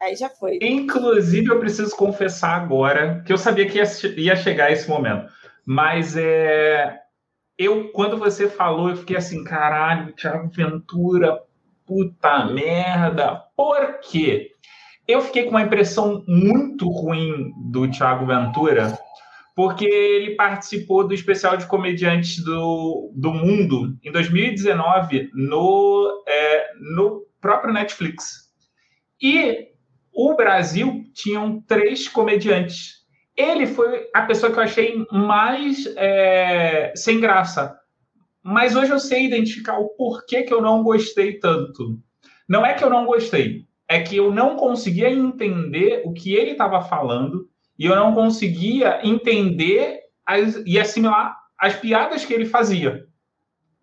Aí 0.04 0.16
já 0.16 0.30
foi. 0.30 0.60
Inclusive, 0.62 1.48
eu 1.48 1.60
preciso 1.60 1.96
confessar 1.96 2.56
agora 2.62 3.24
que 3.26 3.32
eu 3.32 3.38
sabia 3.38 3.68
que 3.68 3.78
ia, 3.78 3.86
ia 4.18 4.36
chegar 4.36 4.72
esse 4.72 4.89
momento. 4.89 5.32
Mas 5.66 6.18
é, 6.18 7.00
eu, 7.58 7.89
quando 7.92 8.18
você 8.18 8.50
falou, 8.50 8.89
eu 8.89 8.98
fiquei 8.98 9.16
assim, 9.16 9.44
caralho, 9.44 10.13
Thiago 10.13 10.50
Ventura, 10.50 11.42
puta 11.86 12.46
merda. 12.48 13.42
Por 13.56 14.00
quê? 14.02 14.52
Eu 15.08 15.22
fiquei 15.22 15.44
com 15.44 15.52
uma 15.52 15.62
impressão 15.62 16.24
muito 16.28 16.89
ruim 16.89 17.52
do 17.72 17.89
Thiago 17.89 18.26
Ventura 18.26 18.98
porque 19.56 19.86
ele 19.86 20.36
participou 20.36 21.08
do 21.08 21.13
especial 21.13 21.56
de 21.58 21.68
comediantes 21.68 22.44
do, 22.44 23.12
do 23.16 23.32
mundo 23.32 23.96
em 24.04 24.12
2019 24.12 25.30
no, 25.34 26.24
é, 26.28 26.68
no 26.96 27.26
próprio 27.39 27.74
Netflix. 27.74 28.52
E 29.22 29.72
o 30.13 30.36
Brasil 30.36 31.04
tinham 31.13 31.62
três 31.62 32.08
comediantes. 32.08 33.04
Ele 33.36 33.65
foi 33.65 34.08
a 34.13 34.21
pessoa 34.21 34.52
que 34.52 34.60
eu 34.60 34.63
achei 34.63 35.06
mais 35.12 35.86
é, 35.97 36.93
sem 36.95 37.19
graça. 37.19 37.76
Mas 38.43 38.76
hoje 38.76 38.91
eu 38.91 38.99
sei 38.99 39.26
identificar 39.26 39.80
o 39.80 39.89
porquê 39.89 40.43
que 40.43 40.54
eu 40.54 40.62
não 40.62 40.84
gostei 40.84 41.39
tanto. 41.39 41.99
Não 42.47 42.65
é 42.65 42.73
que 42.73 42.84
eu 42.84 42.89
não 42.89 43.06
gostei, 43.06 43.65
é 43.88 44.02
que 44.02 44.17
eu 44.17 44.32
não 44.32 44.56
conseguia 44.56 45.10
entender 45.10 46.02
o 46.06 46.13
que 46.13 46.34
ele 46.34 46.52
estava 46.52 46.82
falando 46.82 47.47
e 47.80 47.86
eu 47.86 47.95
não 47.95 48.13
conseguia 48.13 48.99
entender 49.04 50.02
as, 50.26 50.62
e 50.65 50.80
assimilar 50.80 51.36
as 51.58 51.76
piadas 51.76 52.26
que 52.26 52.34
ele 52.34 52.45
fazia. 52.45 53.06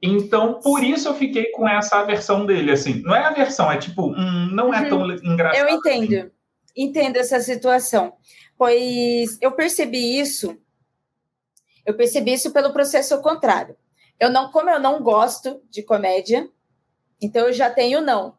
Então, 0.03 0.61
por 0.61 0.83
isso 0.83 1.09
eu 1.09 1.15
fiquei 1.15 1.51
com 1.51 1.69
essa 1.69 1.97
aversão 1.97 2.47
dele, 2.47 2.73
assim. 2.73 3.03
Não 3.03 3.15
é 3.15 3.25
aversão, 3.25 3.71
é 3.71 3.79
tipo, 3.79 4.13
hum, 4.13 4.49
não 4.53 4.73
é 4.73 4.89
tão 4.89 5.03
uhum. 5.03 5.15
engraçado. 5.23 5.69
Eu 5.69 5.77
entendo, 5.77 6.15
assim. 6.15 6.31
entendo 6.77 7.17
essa 7.17 7.41
situação. 7.41 8.15
Pois 8.57 9.39
eu 9.41 9.53
percebi 9.53 10.19
isso, 10.19 10.59
eu 11.85 11.95
percebi 11.95 12.33
isso 12.33 12.53
pelo 12.53 12.73
processo 12.73 13.21
contrário. 13.21 13.77
Eu 14.19 14.31
não, 14.31 14.51
como 14.51 14.71
eu 14.71 14.79
não 14.79 15.03
gosto 15.03 15.63
de 15.71 15.83
comédia, 15.83 16.49
então 17.21 17.47
eu 17.47 17.53
já 17.53 17.71
tenho 17.71 18.01
não. 18.01 18.39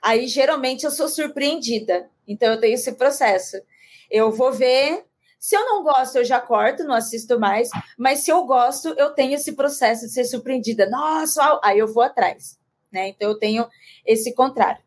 Aí 0.00 0.26
geralmente 0.26 0.84
eu 0.84 0.90
sou 0.90 1.08
surpreendida. 1.08 2.10
Então 2.26 2.52
eu 2.52 2.60
tenho 2.60 2.74
esse 2.74 2.92
processo. 2.92 3.56
Eu 4.10 4.30
vou 4.30 4.52
ver. 4.52 5.04
Se 5.42 5.56
eu 5.56 5.66
não 5.66 5.82
gosto, 5.82 6.18
eu 6.18 6.24
já 6.24 6.40
corto, 6.40 6.84
não 6.84 6.94
assisto 6.94 7.36
mais. 7.36 7.68
Mas 7.98 8.20
se 8.20 8.30
eu 8.30 8.44
gosto, 8.44 8.94
eu 8.96 9.10
tenho 9.10 9.34
esse 9.34 9.50
processo 9.54 10.06
de 10.06 10.12
ser 10.12 10.22
surpreendida. 10.22 10.88
Nossa, 10.88 11.58
aí 11.64 11.80
eu 11.80 11.92
vou 11.92 12.04
atrás. 12.04 12.56
Né? 12.92 13.08
Então 13.08 13.28
eu 13.28 13.36
tenho 13.36 13.66
esse 14.06 14.32
contrário. 14.36 14.80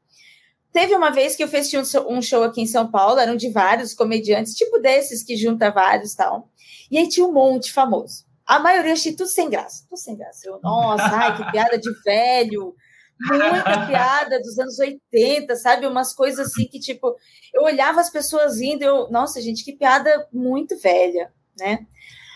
Teve 0.72 0.96
uma 0.96 1.10
vez 1.10 1.36
que 1.36 1.44
eu 1.44 1.50
fiz 1.50 1.70
um 2.08 2.22
show 2.22 2.42
aqui 2.42 2.62
em 2.62 2.68
São 2.68 2.90
Paulo, 2.90 3.20
eram 3.20 3.36
de 3.36 3.50
vários 3.50 3.94
comediantes, 3.94 4.56
tipo 4.56 4.80
desses 4.80 5.24
que 5.24 5.36
junta 5.36 5.70
vários 5.72 6.14
e 6.14 6.18
tal. 6.18 6.48
E 6.90 6.98
aí 6.98 7.10
tinha 7.10 7.26
um 7.26 7.34
monte 7.34 7.74
famoso. 7.74 8.24
A 8.46 8.58
maioria 8.58 8.94
achei 8.94 9.12
tudo 9.12 9.28
sem 9.28 9.50
graça. 9.50 9.84
Tudo 9.90 10.00
sem 10.00 10.16
graça. 10.16 10.48
Eu, 10.48 10.62
nossa, 10.64 11.04
ai, 11.04 11.36
que 11.36 11.52
piada 11.52 11.78
de 11.78 11.92
velho 12.02 12.74
muita 13.20 13.86
piada 13.88 14.40
dos 14.40 14.58
anos 14.60 14.80
80, 14.80 15.56
sabe? 15.56 15.88
Umas 15.88 16.14
coisas 16.14 16.48
assim 16.48 16.68
que, 16.68 16.80
tipo, 16.80 17.16
eu 17.54 17.64
olhava 17.64 18.02
as 18.02 18.10
pessoas 18.10 18.60
indo, 18.60 18.84
eu, 18.84 19.10
nossa, 19.10 19.42
gente, 19.42 19.64
que 19.64 19.74
piada 19.74 20.28
muito 20.32 20.78
velha, 20.78 21.32
né? 21.58 21.86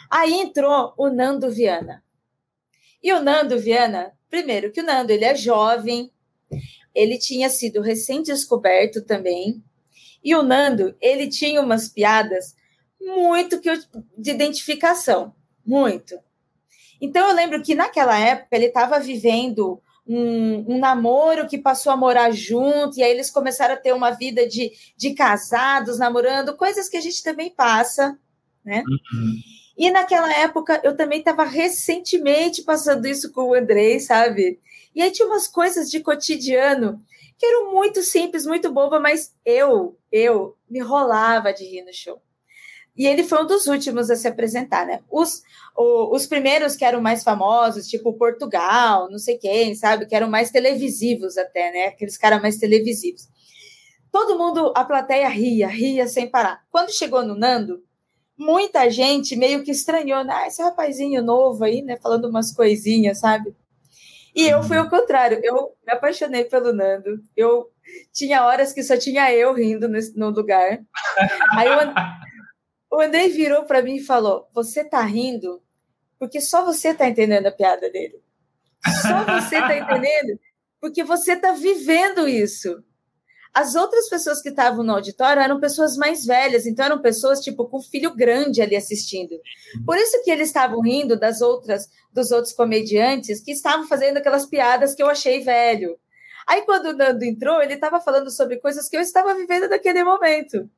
Aí 0.09 0.33
entrou 0.33 0.93
o 0.97 1.09
Nando 1.09 1.51
Viana. 1.51 2.03
E 3.01 3.13
o 3.13 3.21
Nando 3.21 3.59
Viana, 3.59 4.13
primeiro 4.29 4.71
que 4.71 4.81
o 4.81 4.85
Nando, 4.85 5.11
ele 5.11 5.25
é 5.25 5.35
jovem, 5.35 6.11
ele 6.93 7.17
tinha 7.17 7.49
sido 7.49 7.81
recém-descoberto 7.81 9.03
também, 9.03 9.63
e 10.23 10.35
o 10.35 10.43
Nando, 10.43 10.95
ele 10.99 11.27
tinha 11.29 11.61
umas 11.61 11.87
piadas 11.87 12.55
muito 12.99 13.61
que 13.61 13.69
eu, 13.69 13.77
de 14.17 14.31
identificação, 14.31 15.33
muito. 15.65 16.19
Então 16.99 17.29
eu 17.29 17.35
lembro 17.35 17.61
que 17.63 17.73
naquela 17.75 18.19
época 18.19 18.55
ele 18.55 18.65
estava 18.65 18.99
vivendo 18.99 19.81
um, 20.10 20.65
um, 20.67 20.80
namoro 20.80 21.48
que 21.48 21.58
passou 21.58 21.91
a 21.91 21.98
morar 21.98 22.32
junto, 22.32 22.98
e 22.98 23.04
aí 23.04 23.12
eles 23.12 23.30
começaram 23.30 23.76
a 23.76 23.78
ter 23.78 23.93
uma 23.93 24.10
vida 24.10 24.48
de, 24.48 24.72
de 24.98 25.13
casados, 25.13 26.00
namorando, 26.00 26.58
coisas 26.58 26.89
que 26.89 26.98
a 26.98 27.02
gente 27.02 27.24
também 27.24 27.52
passa, 27.52 28.17
né? 28.65 28.84
Uhum. 28.88 29.36
E 29.78 29.91
naquela 29.91 30.34
época 30.34 30.82
eu 30.84 30.98
também 30.98 31.19
estava 31.19 31.43
recentemente 31.43 32.63
passando 32.63 33.06
isso 33.06 33.32
com 33.32 33.50
o 33.50 33.54
Andrei, 33.54 34.00
sabe? 34.00 34.60
E 34.95 35.02
aí 35.02 35.12
tinha 35.12 35.28
umas 35.28 35.48
coisas 35.48 35.89
de 35.89 36.00
cotidiano 36.00 37.02
que 37.38 37.45
eram 37.45 37.72
muito 37.72 38.02
simples, 38.02 38.45
muito 38.45 38.72
boba, 38.72 39.00
mas 39.00 39.34
eu, 39.45 39.98
eu 40.12 40.58
me 40.69 40.80
rolava 40.80 41.54
de 41.54 41.63
rir 41.63 41.84
no 41.84 41.93
show. 41.93 42.22
E 42.99 43.07
ele 43.07 43.23
foi 43.23 43.41
um 43.41 43.47
dos 43.47 43.65
últimos 43.65 44.09
a 44.09 44.15
se 44.17 44.27
apresentar, 44.27 44.85
né? 44.85 44.99
Os, 45.09 45.41
o, 45.73 46.13
os 46.13 46.27
primeiros 46.27 46.75
que 46.75 46.83
eram 46.83 46.99
mais 46.99 47.23
famosos, 47.23 47.88
tipo 47.88 48.12
Portugal, 48.12 49.09
não 49.09 49.17
sei 49.17 49.38
quem, 49.38 49.73
sabe? 49.73 50.05
Que 50.05 50.13
eram 50.13 50.29
mais 50.29 50.51
televisivos 50.51 51.38
até, 51.38 51.71
né? 51.71 51.85
Aqueles 51.85 52.17
caras 52.17 52.41
mais 52.41 52.57
televisivos. 52.57 53.29
Todo 54.12 54.38
mundo, 54.38 54.73
a 54.75 54.83
plateia 54.83 55.29
ria, 55.29 55.69
ria 55.69 56.09
sem 56.09 56.29
parar. 56.29 56.62
Quando 56.69 56.91
chegou 56.91 57.23
no 57.23 57.35
Nando, 57.35 57.81
muita 58.38 58.89
gente 58.89 59.33
meio 59.38 59.63
que 59.63 59.71
estranhou, 59.71 60.25
né? 60.25 60.33
Ah, 60.33 60.47
esse 60.47 60.62
rapazinho 60.62 61.23
novo 61.23 61.63
aí, 61.63 61.81
né? 61.81 61.95
Falando 62.03 62.27
umas 62.27 62.51
coisinhas, 62.51 63.19
sabe? 63.19 63.55
E 64.35 64.45
eu 64.45 64.62
fui 64.62 64.75
ao 64.77 64.89
contrário, 64.89 65.39
eu 65.41 65.73
me 65.88 65.93
apaixonei 65.93 66.43
pelo 66.43 66.73
Nando. 66.73 67.23
Eu 67.35 67.71
tinha 68.12 68.45
horas 68.45 68.73
que 68.73 68.83
só 68.83 68.97
tinha 68.97 69.33
eu 69.33 69.53
rindo 69.53 69.88
no 69.88 70.29
lugar. 70.31 70.81
Aí 71.53 71.67
eu, 71.67 71.79
o 72.91 72.99
Andrei 72.99 73.30
virou 73.30 73.65
para 73.65 73.82
mim 73.82 73.95
e 73.95 74.04
falou: 74.04 74.47
Você 74.54 74.84
tá 74.84 75.02
rindo 75.02 75.62
porque 76.17 76.41
só 76.41 76.65
você 76.65 76.93
tá 76.93 77.08
entendendo 77.08 77.47
a 77.47 77.52
piada 77.52 77.89
dele. 77.89 78.21
Só 79.02 79.23
você 79.39 79.60
tá 79.60 79.78
entendendo 79.78 80.39
porque 80.82 81.04
você 81.04 81.36
tá 81.36 81.52
vivendo 81.52 82.28
isso. 82.28 82.84
As 83.54 83.73
outras 83.73 84.08
pessoas 84.08 84.41
que 84.41 84.49
estavam 84.49 84.84
no 84.84 84.93
auditório 84.93 85.41
eram 85.41 85.60
pessoas 85.60 85.97
mais 85.97 86.23
velhas, 86.25 86.67
então 86.67 86.86
eram 86.86 87.02
pessoas 87.02 87.39
tipo 87.39 87.67
com 87.67 87.82
filho 87.82 88.13
grande 88.13 88.62
ali 88.62 88.75
assistindo. 88.75 89.36
Por 89.86 89.97
isso 89.97 90.21
que 90.23 90.30
eles 90.30 90.49
estavam 90.49 90.82
rindo 90.82 91.17
das 91.17 91.41
outras 91.41 91.89
dos 92.13 92.32
outros 92.32 92.54
comediantes 92.54 93.41
que 93.41 93.52
estavam 93.52 93.88
fazendo 93.88 94.17
aquelas 94.17 94.45
piadas 94.45 94.93
que 94.93 95.02
eu 95.02 95.10
achei 95.10 95.41
velho. 95.41 95.97
Aí 96.47 96.62
quando 96.63 96.88
o 96.88 96.93
Nando 96.93 97.23
entrou, 97.23 97.62
ele 97.62 97.73
estava 97.73 97.99
falando 97.99 98.30
sobre 98.30 98.58
coisas 98.58 98.88
que 98.88 98.97
eu 98.97 99.02
estava 99.02 99.34
vivendo 99.36 99.67
naquele 99.67 100.04
momento. 100.04 100.69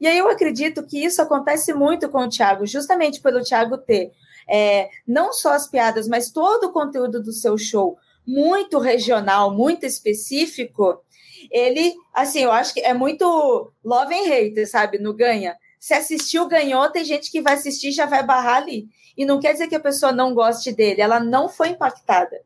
E 0.00 0.06
aí 0.06 0.18
eu 0.18 0.28
acredito 0.28 0.86
que 0.86 1.04
isso 1.04 1.20
acontece 1.20 1.72
muito 1.72 2.08
com 2.08 2.24
o 2.24 2.28
Thiago, 2.28 2.66
justamente 2.66 3.20
pelo 3.20 3.42
Thiago 3.42 3.78
ter 3.78 4.12
é, 4.48 4.88
não 5.06 5.32
só 5.32 5.52
as 5.52 5.68
piadas, 5.68 6.08
mas 6.08 6.30
todo 6.30 6.64
o 6.64 6.72
conteúdo 6.72 7.22
do 7.22 7.32
seu 7.32 7.58
show 7.58 7.98
muito 8.26 8.78
regional, 8.78 9.54
muito 9.54 9.84
específico. 9.84 11.02
Ele, 11.50 11.94
assim, 12.14 12.40
eu 12.40 12.50
acho 12.52 12.74
que 12.74 12.80
é 12.80 12.94
muito 12.94 13.72
love 13.84 14.14
and 14.14 14.32
hate, 14.32 14.66
sabe? 14.66 14.98
No 14.98 15.14
ganha. 15.14 15.56
Se 15.78 15.94
assistiu, 15.94 16.48
ganhou, 16.48 16.90
tem 16.90 17.04
gente 17.04 17.30
que 17.30 17.40
vai 17.40 17.54
assistir 17.54 17.92
já 17.92 18.06
vai 18.06 18.24
barrar 18.24 18.56
ali. 18.56 18.88
E 19.16 19.24
não 19.24 19.38
quer 19.40 19.52
dizer 19.52 19.68
que 19.68 19.74
a 19.74 19.80
pessoa 19.80 20.12
não 20.12 20.34
goste 20.34 20.72
dele, 20.72 21.00
ela 21.00 21.20
não 21.20 21.48
foi 21.48 21.68
impactada. 21.68 22.40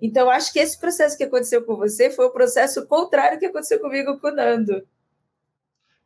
Então, 0.00 0.24
eu 0.24 0.30
acho 0.30 0.52
que 0.52 0.58
esse 0.58 0.78
processo 0.78 1.16
que 1.16 1.24
aconteceu 1.24 1.64
com 1.64 1.76
você 1.76 2.10
foi 2.10 2.26
o 2.26 2.32
processo 2.32 2.86
contrário 2.86 3.38
que 3.38 3.46
aconteceu 3.46 3.80
comigo 3.80 4.18
com 4.20 4.28
o 4.28 4.34
Nando. 4.34 4.86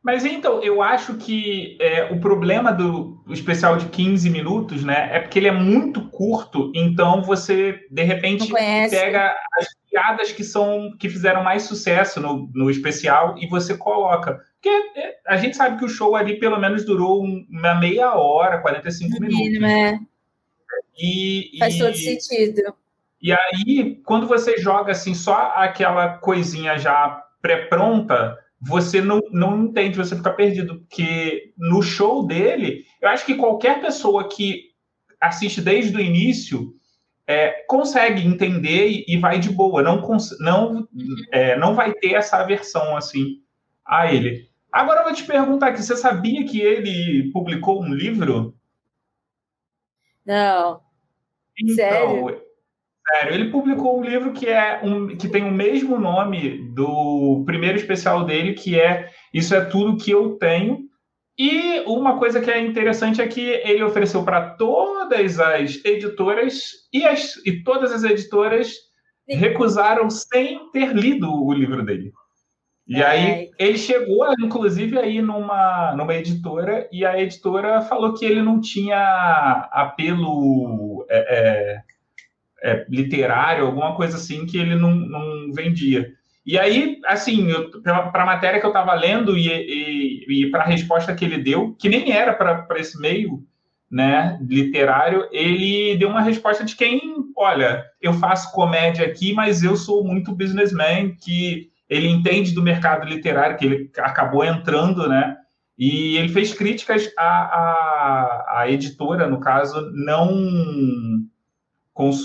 Mas 0.01 0.23
então, 0.23 0.63
eu 0.63 0.81
acho 0.81 1.15
que 1.15 1.77
é, 1.79 2.05
o 2.05 2.19
problema 2.19 2.71
do 2.71 3.21
especial 3.29 3.77
de 3.77 3.87
15 3.87 4.29
minutos, 4.29 4.83
né, 4.83 5.09
é 5.11 5.19
porque 5.19 5.37
ele 5.37 5.49
é 5.49 5.51
muito 5.51 6.07
curto, 6.09 6.71
então 6.73 7.21
você, 7.21 7.85
de 7.91 8.03
repente, 8.03 8.49
pega 8.49 9.35
as 9.59 9.67
piadas 9.89 10.31
que 10.31 10.43
são 10.43 10.95
que 10.97 11.09
fizeram 11.09 11.43
mais 11.43 11.63
sucesso 11.63 12.21
no, 12.21 12.49
no 12.53 12.69
especial 12.69 13.35
e 13.37 13.47
você 13.47 13.77
coloca. 13.77 14.39
Porque 14.53 14.69
é, 14.97 15.17
a 15.27 15.35
gente 15.35 15.57
sabe 15.57 15.77
que 15.77 15.85
o 15.85 15.89
show 15.89 16.15
ali 16.15 16.39
pelo 16.39 16.59
menos 16.59 16.85
durou 16.85 17.21
uma 17.23 17.75
meia 17.75 18.13
hora, 18.15 18.59
45 18.59 19.19
minutos. 19.19 19.63
É. 19.63 19.99
E, 20.97 21.57
Faz 21.59 21.75
e... 21.75 21.79
todo 21.79 21.95
sentido. 21.95 22.73
E 23.21 23.33
aí, 23.33 23.99
quando 24.05 24.27
você 24.27 24.57
joga 24.57 24.93
assim 24.93 25.13
só 25.13 25.53
aquela 25.55 26.17
coisinha 26.17 26.77
já 26.77 27.21
pré-pronta, 27.41 28.37
você 28.61 29.01
não, 29.01 29.21
não 29.31 29.65
entende, 29.65 29.97
você 29.97 30.15
fica 30.15 30.33
perdido. 30.33 30.79
Porque 30.79 31.53
no 31.57 31.81
show 31.81 32.25
dele, 32.25 32.85
eu 33.01 33.09
acho 33.09 33.25
que 33.25 33.35
qualquer 33.35 33.81
pessoa 33.81 34.27
que 34.27 34.69
assiste 35.19 35.61
desde 35.61 35.95
o 35.95 35.99
início 35.99 36.73
é, 37.27 37.63
consegue 37.67 38.25
entender 38.25 38.87
e, 38.87 39.05
e, 39.07 39.17
vai 39.17 39.39
de 39.39 39.49
boa, 39.51 39.83
não, 39.83 40.01
não, 40.39 40.87
é, 41.31 41.57
não 41.57 41.75
vai 41.75 41.93
ter 41.93 42.13
essa 42.13 42.37
aversão 42.37 42.97
assim 42.97 43.41
a 43.85 44.11
ele. 44.11 44.49
Agora 44.71 45.01
eu 45.01 45.03
vou 45.05 45.13
te 45.13 45.23
perguntar 45.23 45.67
aqui, 45.67 45.83
você 45.83 45.95
sabia 45.95 46.43
que 46.45 46.59
ele 46.59 47.29
publicou 47.31 47.83
um 47.83 47.93
livro? 47.93 48.55
Não. 50.25 50.81
Então, 51.59 51.75
Sério? 51.75 52.41
Sério, 53.11 53.33
ele 53.33 53.49
publicou 53.49 53.99
um 53.99 54.03
livro 54.03 54.33
que 54.33 54.47
é 54.47 54.81
um, 54.83 55.07
que 55.17 55.27
tem 55.27 55.43
o 55.43 55.51
mesmo 55.51 55.97
nome 55.97 56.59
do 56.75 57.43
primeiro 57.45 57.77
especial 57.77 58.23
dele, 58.23 58.53
que 58.53 58.79
é 58.79 59.09
Isso 59.33 59.55
é 59.55 59.61
tudo 59.65 59.97
que 59.97 60.11
eu 60.11 60.37
tenho. 60.37 60.87
E 61.37 61.79
uma 61.87 62.19
coisa 62.19 62.41
que 62.41 62.51
é 62.51 62.59
interessante 62.59 63.21
é 63.21 63.27
que 63.27 63.41
ele 63.41 63.81
ofereceu 63.81 64.23
para 64.23 64.51
todas 64.51 65.39
as 65.39 65.83
editoras 65.85 66.71
e, 66.93 67.05
as, 67.05 67.37
e 67.45 67.63
todas 67.63 67.91
as 67.93 68.03
editoras 68.03 68.73
recusaram 69.27 70.09
sem 70.09 70.69
ter 70.71 70.93
lido 70.93 71.31
o 71.31 71.53
livro 71.53 71.83
dele. 71.83 72.11
E 72.87 73.01
é. 73.01 73.05
aí 73.05 73.51
ele 73.57 73.77
chegou, 73.77 74.25
inclusive, 74.39 74.97
aí 74.97 75.21
numa, 75.21 75.95
numa 75.95 76.15
editora, 76.15 76.89
e 76.91 77.05
a 77.05 77.19
editora 77.21 77.81
falou 77.81 78.15
que 78.15 78.25
ele 78.25 78.41
não 78.41 78.59
tinha 78.59 79.69
apelo 79.71 81.05
é, 81.07 81.17
é, 81.19 81.81
é, 82.63 82.85
literário, 82.89 83.65
alguma 83.65 83.95
coisa 83.95 84.17
assim, 84.17 84.45
que 84.45 84.57
ele 84.57 84.75
não, 84.75 84.93
não 84.93 85.53
vendia. 85.53 86.11
E 86.45 86.57
aí, 86.57 86.99
assim, 87.05 87.47
para 87.83 88.23
a 88.23 88.25
matéria 88.25 88.59
que 88.59 88.65
eu 88.65 88.71
estava 88.71 88.93
lendo 88.93 89.37
e, 89.37 89.47
e, 89.47 90.45
e 90.45 90.49
para 90.49 90.63
a 90.63 90.67
resposta 90.67 91.13
que 91.13 91.23
ele 91.23 91.37
deu, 91.37 91.75
que 91.79 91.89
nem 91.89 92.11
era 92.11 92.33
para 92.33 92.79
esse 92.79 92.99
meio 92.99 93.43
né, 93.89 94.39
literário, 94.41 95.27
ele 95.31 95.97
deu 95.97 96.09
uma 96.09 96.21
resposta 96.21 96.63
de 96.63 96.75
quem, 96.75 97.01
olha, 97.35 97.83
eu 98.01 98.13
faço 98.13 98.51
comédia 98.51 99.05
aqui, 99.05 99.33
mas 99.33 99.63
eu 99.63 99.75
sou 99.75 100.03
muito 100.03 100.35
businessman, 100.35 101.15
que 101.15 101.69
ele 101.89 102.07
entende 102.07 102.53
do 102.53 102.61
mercado 102.61 103.07
literário, 103.07 103.57
que 103.57 103.65
ele 103.65 103.91
acabou 103.97 104.43
entrando, 104.43 105.09
né? 105.09 105.35
E 105.77 106.17
ele 106.17 106.29
fez 106.29 106.53
críticas 106.53 107.09
à, 107.17 107.23
à, 107.23 108.59
à 108.59 108.71
editora, 108.71 109.27
no 109.27 109.39
caso, 109.39 109.89
não 109.93 110.29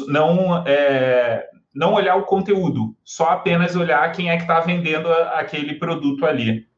não, 0.08 0.66
é, 0.66 1.48
não 1.74 1.94
olhar 1.94 2.16
o 2.16 2.24
conteúdo, 2.24 2.96
só 3.04 3.30
apenas 3.30 3.74
olhar 3.74 4.12
quem 4.12 4.30
é 4.30 4.36
que 4.36 4.42
está 4.42 4.60
vendendo 4.60 5.08
aquele 5.08 5.74
produto 5.74 6.24
ali. 6.24 6.68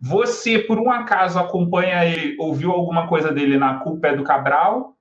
Você, 0.00 0.58
por 0.58 0.78
um 0.78 0.90
acaso, 0.90 1.38
acompanha 1.38 2.04
ele, 2.04 2.36
ouviu 2.38 2.72
alguma 2.72 3.08
coisa 3.08 3.32
dele 3.32 3.56
na 3.56 3.78
Culpa 3.78 4.14
do 4.14 4.24
Cabral? 4.24 4.96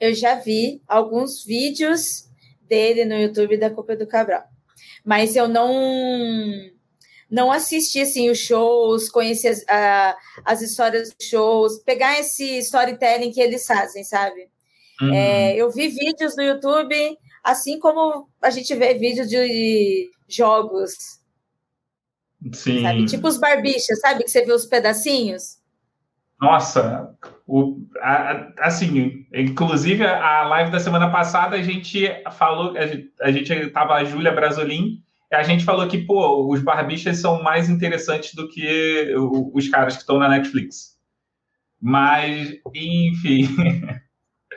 Eu 0.00 0.12
já 0.14 0.36
vi 0.36 0.82
alguns 0.88 1.44
vídeos 1.44 2.28
dele 2.62 3.04
no 3.04 3.14
YouTube 3.14 3.58
da 3.58 3.70
Culpa 3.70 3.94
do 3.94 4.06
Cabral, 4.06 4.44
mas 5.04 5.36
eu 5.36 5.46
não 5.46 5.70
não 7.34 7.50
assisti 7.50 8.00
assim 8.00 8.30
os 8.30 8.38
shows, 8.38 9.10
conhecer 9.10 9.48
as, 9.48 10.16
as 10.44 10.62
histórias 10.62 11.12
dos 11.12 11.26
shows, 11.26 11.82
pegar 11.82 12.16
esse 12.20 12.58
storytelling 12.58 13.32
que 13.32 13.40
eles 13.40 13.66
fazem, 13.66 14.04
sabe? 14.04 14.48
Uhum. 15.02 15.12
É, 15.12 15.56
eu 15.56 15.68
vi 15.68 15.88
vídeos 15.88 16.36
no 16.36 16.44
YouTube, 16.44 16.94
assim 17.42 17.80
como 17.80 18.28
a 18.40 18.50
gente 18.50 18.72
vê 18.76 18.94
vídeos 18.94 19.28
de 19.28 20.12
jogos. 20.28 20.94
Sim. 22.52 22.82
Sabe? 22.82 23.06
Tipo 23.06 23.26
os 23.26 23.36
barbichas, 23.36 23.98
sabe? 23.98 24.22
Que 24.22 24.30
você 24.30 24.44
vê 24.44 24.52
os 24.52 24.66
pedacinhos. 24.66 25.58
Nossa, 26.40 27.16
o, 27.48 27.80
a, 28.00 28.52
assim, 28.58 29.26
inclusive 29.34 30.04
a 30.06 30.44
live 30.44 30.70
da 30.70 30.78
semana 30.78 31.10
passada 31.10 31.56
a 31.56 31.62
gente 31.62 32.06
falou, 32.32 32.74
a 33.20 33.32
gente 33.32 33.52
estava 33.52 33.94
a 33.94 34.04
Júlia 34.04 34.30
Brasolim, 34.30 35.02
a 35.34 35.42
gente 35.42 35.64
falou 35.64 35.86
que, 35.88 35.98
pô, 35.98 36.48
os 36.50 36.60
barbichas 36.60 37.18
são 37.18 37.42
mais 37.42 37.68
interessantes 37.68 38.34
do 38.34 38.48
que 38.48 39.14
os 39.52 39.68
caras 39.68 39.94
que 39.94 40.00
estão 40.00 40.18
na 40.18 40.28
Netflix. 40.28 40.98
Mas, 41.80 42.54
enfim. 42.74 43.48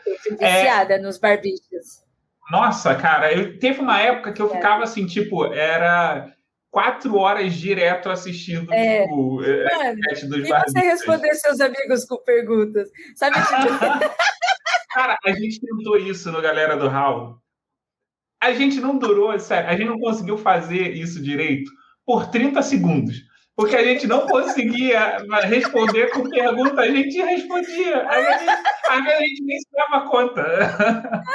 Eu 0.05 0.17
fui 0.19 0.31
viciada 0.31 0.93
é... 0.93 0.99
nos 0.99 1.17
barbichas. 1.17 2.05
Nossa, 2.49 2.95
cara, 2.95 3.33
eu 3.33 3.59
teve 3.59 3.81
uma 3.81 3.99
época 3.99 4.31
que 4.31 4.41
eu 4.41 4.49
é. 4.51 4.55
ficava 4.55 4.83
assim, 4.83 5.05
tipo, 5.05 5.53
era 5.53 6.33
quatro 6.71 7.17
horas 7.17 7.53
direto 7.53 8.09
assistindo 8.09 8.71
é. 8.73 9.01
tipo, 9.01 9.43
é, 9.43 9.75
Mano, 9.75 10.01
dos 10.29 10.47
e 10.47 10.47
você 10.47 10.79
responder 10.79 11.33
seus 11.35 11.59
amigos 11.59 12.05
com 12.05 12.17
perguntas. 12.23 12.89
Sabe, 13.15 13.35
tipo... 13.35 14.15
Cara, 14.93 15.17
a 15.25 15.31
gente 15.31 15.59
tentou 15.59 15.97
isso 15.97 16.31
no 16.31 16.41
Galera 16.41 16.77
do 16.77 16.87
Hall. 16.87 17.41
A 18.41 18.53
gente 18.53 18.79
não 18.79 18.97
durou, 18.97 19.37
sério, 19.39 19.69
a 19.69 19.73
gente 19.73 19.87
não 19.87 19.99
conseguiu 19.99 20.37
fazer 20.37 20.93
isso 20.93 21.21
direito 21.21 21.71
por 22.05 22.29
30 22.29 22.61
segundos 22.61 23.27
porque 23.57 23.75
a 23.75 23.83
gente 23.83 24.05
não 24.05 24.27
conseguia 24.27 25.17
responder 25.45 26.11
com 26.11 26.29
pergunta, 26.29 26.79
a 26.79 26.91
gente 26.91 27.19
respondia. 27.19 28.07
Aí 28.07 28.27
a 28.27 28.37
gente, 28.37 28.51
aí 28.87 29.13
a 29.13 29.19
gente 29.19 29.43
nem 29.43 29.59
se 29.59 29.67
dava 29.73 30.07
conta. 30.07 30.45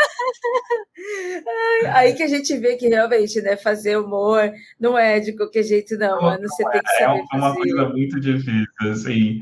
Aí 1.94 2.14
que 2.14 2.22
a 2.22 2.28
gente 2.28 2.56
vê 2.58 2.76
que 2.76 2.86
realmente, 2.86 3.40
né, 3.42 3.56
fazer 3.56 3.96
humor 3.96 4.52
não 4.78 4.96
é 4.96 5.18
de 5.18 5.34
qualquer 5.36 5.64
jeito, 5.64 5.98
não, 5.98 6.14
não 6.14 6.22
mano. 6.22 6.48
Você 6.48 6.62
tem 6.70 6.80
que 6.80 6.90
saber. 6.92 7.24
É 7.32 7.36
uma 7.36 7.48
fazer. 7.48 7.58
coisa 7.58 7.88
muito 7.88 8.20
difícil, 8.20 8.92
assim. 8.92 9.40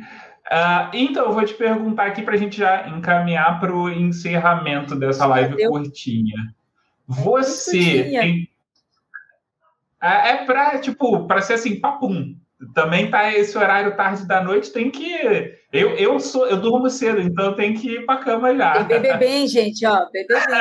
Uh, 0.51 0.89
então, 0.95 1.27
eu 1.27 1.33
vou 1.33 1.45
te 1.45 1.53
perguntar 1.53 2.07
aqui 2.07 2.23
para 2.23 2.35
a 2.35 2.39
gente 2.39 2.57
já 2.57 2.89
encaminhar 2.89 3.61
para 3.61 3.77
o 3.77 3.91
encerramento 3.91 4.97
dessa 4.97 5.27
live 5.27 5.55
Deu. 5.55 5.71
curtinha. 5.71 6.55
Você 7.11 8.05
tem... 8.05 8.49
É, 10.03 10.31
é 10.31 10.45
para, 10.45 10.79
tipo, 10.79 11.27
para 11.27 11.43
ser 11.43 11.55
assim, 11.55 11.81
papum 11.81 12.35
também 12.75 13.11
tá 13.11 13.33
esse 13.33 13.57
horário 13.57 13.97
tarde 13.97 14.27
da 14.27 14.43
noite, 14.43 14.73
tem 14.73 14.91
que. 14.91 15.57
Eu, 15.73 15.91
eu 15.97 16.21
sou, 16.21 16.47
eu 16.47 16.59
durmo 16.59 16.91
cedo, 16.91 17.21
então 17.21 17.55
tem 17.55 17.75
que 17.75 17.95
ir 17.95 18.07
para 18.07 18.21
cama 18.23 18.55
já. 18.55 18.73
Tem 18.75 18.87
beber 18.87 19.19
bem, 19.19 19.49
gente, 19.49 19.87
ó, 19.87 20.07
beber 20.11 20.47
bem. 20.47 20.61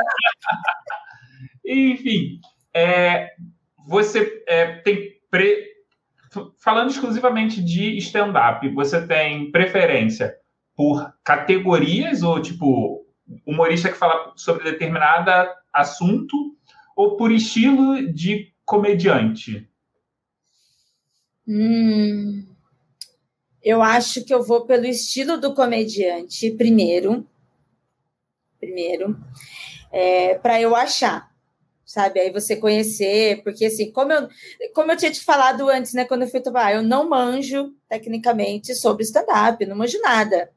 Enfim, 1.94 2.40
é, 2.74 3.32
você 3.88 4.44
é, 4.48 4.78
tem. 4.78 5.20
Pre... 5.30 5.68
Falando 6.58 6.92
exclusivamente 6.92 7.62
de 7.62 7.98
stand-up, 7.98 8.68
você 8.70 9.06
tem 9.06 9.52
preferência 9.52 10.36
por 10.76 11.12
categorias 11.24 12.22
ou 12.24 12.42
tipo 12.42 13.06
humorista 13.46 13.90
que 13.90 13.98
fala 13.98 14.34
sobre 14.36 14.64
determinado 14.64 15.52
assunto 15.72 16.56
ou 16.96 17.16
por 17.16 17.32
estilo 17.32 18.12
de 18.12 18.54
comediante? 18.66 19.68
Hum, 21.48 22.46
eu 23.64 23.82
acho 23.82 24.24
que 24.24 24.34
eu 24.34 24.44
vou 24.44 24.66
pelo 24.66 24.86
estilo 24.86 25.40
do 25.40 25.54
comediante 25.54 26.52
primeiro. 26.52 27.28
Primeiro. 28.60 29.18
É, 29.92 30.36
para 30.36 30.62
eu 30.62 30.76
achar 30.76 31.30
sabe? 31.90 32.20
Aí 32.20 32.32
você 32.32 32.56
conhecer, 32.56 33.42
porque 33.42 33.66
assim, 33.66 33.92
como 33.92 34.14
eu, 34.14 34.30
como 34.76 34.92
eu 34.92 34.98
tinha 34.98 35.10
te 35.10 35.22
falado 35.22 35.68
antes, 35.68 35.92
né, 35.96 36.06
quando 36.06 36.22
eu 36.22 36.28
fui 36.28 36.40
tomar, 36.40 36.72
eu 36.72 36.84
não 36.84 37.10
manjo 37.10 37.74
tecnicamente 37.90 38.76
sobre 38.76 39.04
stand-up, 39.04 39.66
não 39.66 39.76
manjo 39.76 40.00
nada, 40.00 40.52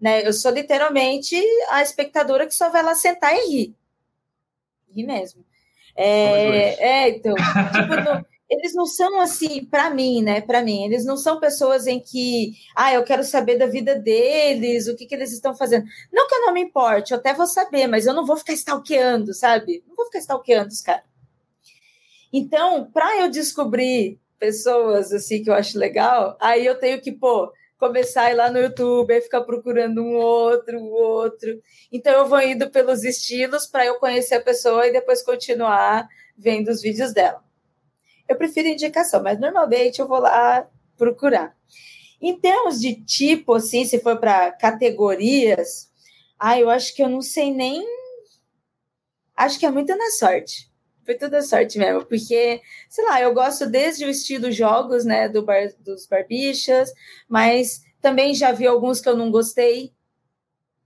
né? 0.00 0.26
Eu 0.26 0.32
sou 0.32 0.50
literalmente 0.50 1.36
a 1.70 1.82
espectadora 1.82 2.46
que 2.46 2.54
só 2.54 2.70
vai 2.70 2.82
lá 2.82 2.94
sentar 2.94 3.34
e 3.34 3.48
rir. 3.48 3.74
Rir 4.94 5.06
mesmo. 5.06 5.44
É, 5.96 7.04
é 7.04 7.08
então, 7.08 7.34
tipo, 7.34 7.96
no, 7.96 8.24
eles 8.48 8.74
não 8.74 8.86
são 8.86 9.20
assim, 9.20 9.64
para 9.64 9.90
mim, 9.90 10.22
né? 10.22 10.40
Para 10.40 10.62
mim, 10.62 10.84
eles 10.84 11.04
não 11.04 11.16
são 11.16 11.38
pessoas 11.38 11.86
em 11.86 12.00
que, 12.00 12.54
ah, 12.74 12.94
eu 12.94 13.04
quero 13.04 13.22
saber 13.22 13.58
da 13.58 13.66
vida 13.66 13.94
deles, 13.94 14.88
o 14.88 14.96
que, 14.96 15.06
que 15.06 15.14
eles 15.14 15.32
estão 15.32 15.54
fazendo. 15.54 15.86
Não 16.12 16.26
que 16.26 16.34
eu 16.34 16.46
não 16.46 16.52
me 16.54 16.62
importe, 16.62 17.12
eu 17.12 17.18
até 17.18 17.34
vou 17.34 17.46
saber, 17.46 17.86
mas 17.86 18.06
eu 18.06 18.14
não 18.14 18.24
vou 18.24 18.36
ficar 18.36 18.54
stalkeando, 18.54 19.34
sabe? 19.34 19.84
Não 19.86 19.94
vou 19.94 20.06
ficar 20.06 20.20
stalkeando 20.20 20.68
os 20.68 20.80
caras. 20.80 21.04
Então, 22.32 22.90
para 22.90 23.20
eu 23.20 23.30
descobrir 23.30 24.18
pessoas 24.38 25.12
assim 25.12 25.42
que 25.42 25.50
eu 25.50 25.54
acho 25.54 25.78
legal, 25.78 26.36
aí 26.40 26.64
eu 26.64 26.78
tenho 26.78 27.00
que, 27.00 27.12
pô, 27.12 27.52
começar 27.78 28.24
a 28.24 28.30
ir 28.32 28.34
lá 28.34 28.50
no 28.50 28.58
YouTube, 28.58 29.12
aí 29.12 29.20
ficar 29.20 29.42
procurando 29.42 30.02
um 30.02 30.16
outro, 30.16 30.78
um 30.78 30.90
outro. 30.90 31.60
Então 31.92 32.12
eu 32.12 32.26
vou 32.26 32.40
indo 32.40 32.70
pelos 32.70 33.04
estilos 33.04 33.66
para 33.66 33.86
eu 33.86 33.96
conhecer 33.96 34.34
a 34.34 34.40
pessoa 34.42 34.86
e 34.86 34.92
depois 34.92 35.22
continuar 35.22 36.08
vendo 36.36 36.68
os 36.68 36.82
vídeos 36.82 37.12
dela 37.12 37.48
eu 38.28 38.36
prefiro 38.36 38.68
indicação, 38.68 39.22
mas 39.22 39.40
normalmente 39.40 39.98
eu 39.98 40.06
vou 40.06 40.18
lá 40.18 40.68
procurar. 40.96 41.56
Em 42.20 42.38
termos 42.38 42.78
de 42.78 42.94
tipo, 42.94 43.54
assim, 43.54 43.84
se 43.84 43.98
for 44.00 44.18
para 44.18 44.52
categorias, 44.52 45.88
ah, 46.38 46.58
eu 46.60 46.68
acho 46.68 46.94
que 46.94 47.02
eu 47.02 47.08
não 47.08 47.22
sei 47.22 47.52
nem 47.52 47.84
acho 49.34 49.58
que 49.58 49.64
é 49.64 49.70
muito 49.70 49.96
na 49.96 50.10
sorte. 50.10 50.70
Foi 51.08 51.14
toda 51.14 51.40
sorte 51.40 51.78
mesmo, 51.78 52.04
porque, 52.04 52.60
sei 52.86 53.04
lá, 53.06 53.18
eu 53.22 53.32
gosto 53.32 53.64
desde 53.64 54.04
o 54.04 54.10
estilo 54.10 54.52
jogos, 54.52 55.06
né, 55.06 55.26
do 55.26 55.40
bar, 55.40 55.72
dos 55.80 56.06
barbichas, 56.06 56.92
mas 57.26 57.82
também 57.98 58.34
já 58.34 58.52
vi 58.52 58.66
alguns 58.66 59.00
que 59.00 59.08
eu 59.08 59.16
não 59.16 59.30
gostei. 59.30 59.90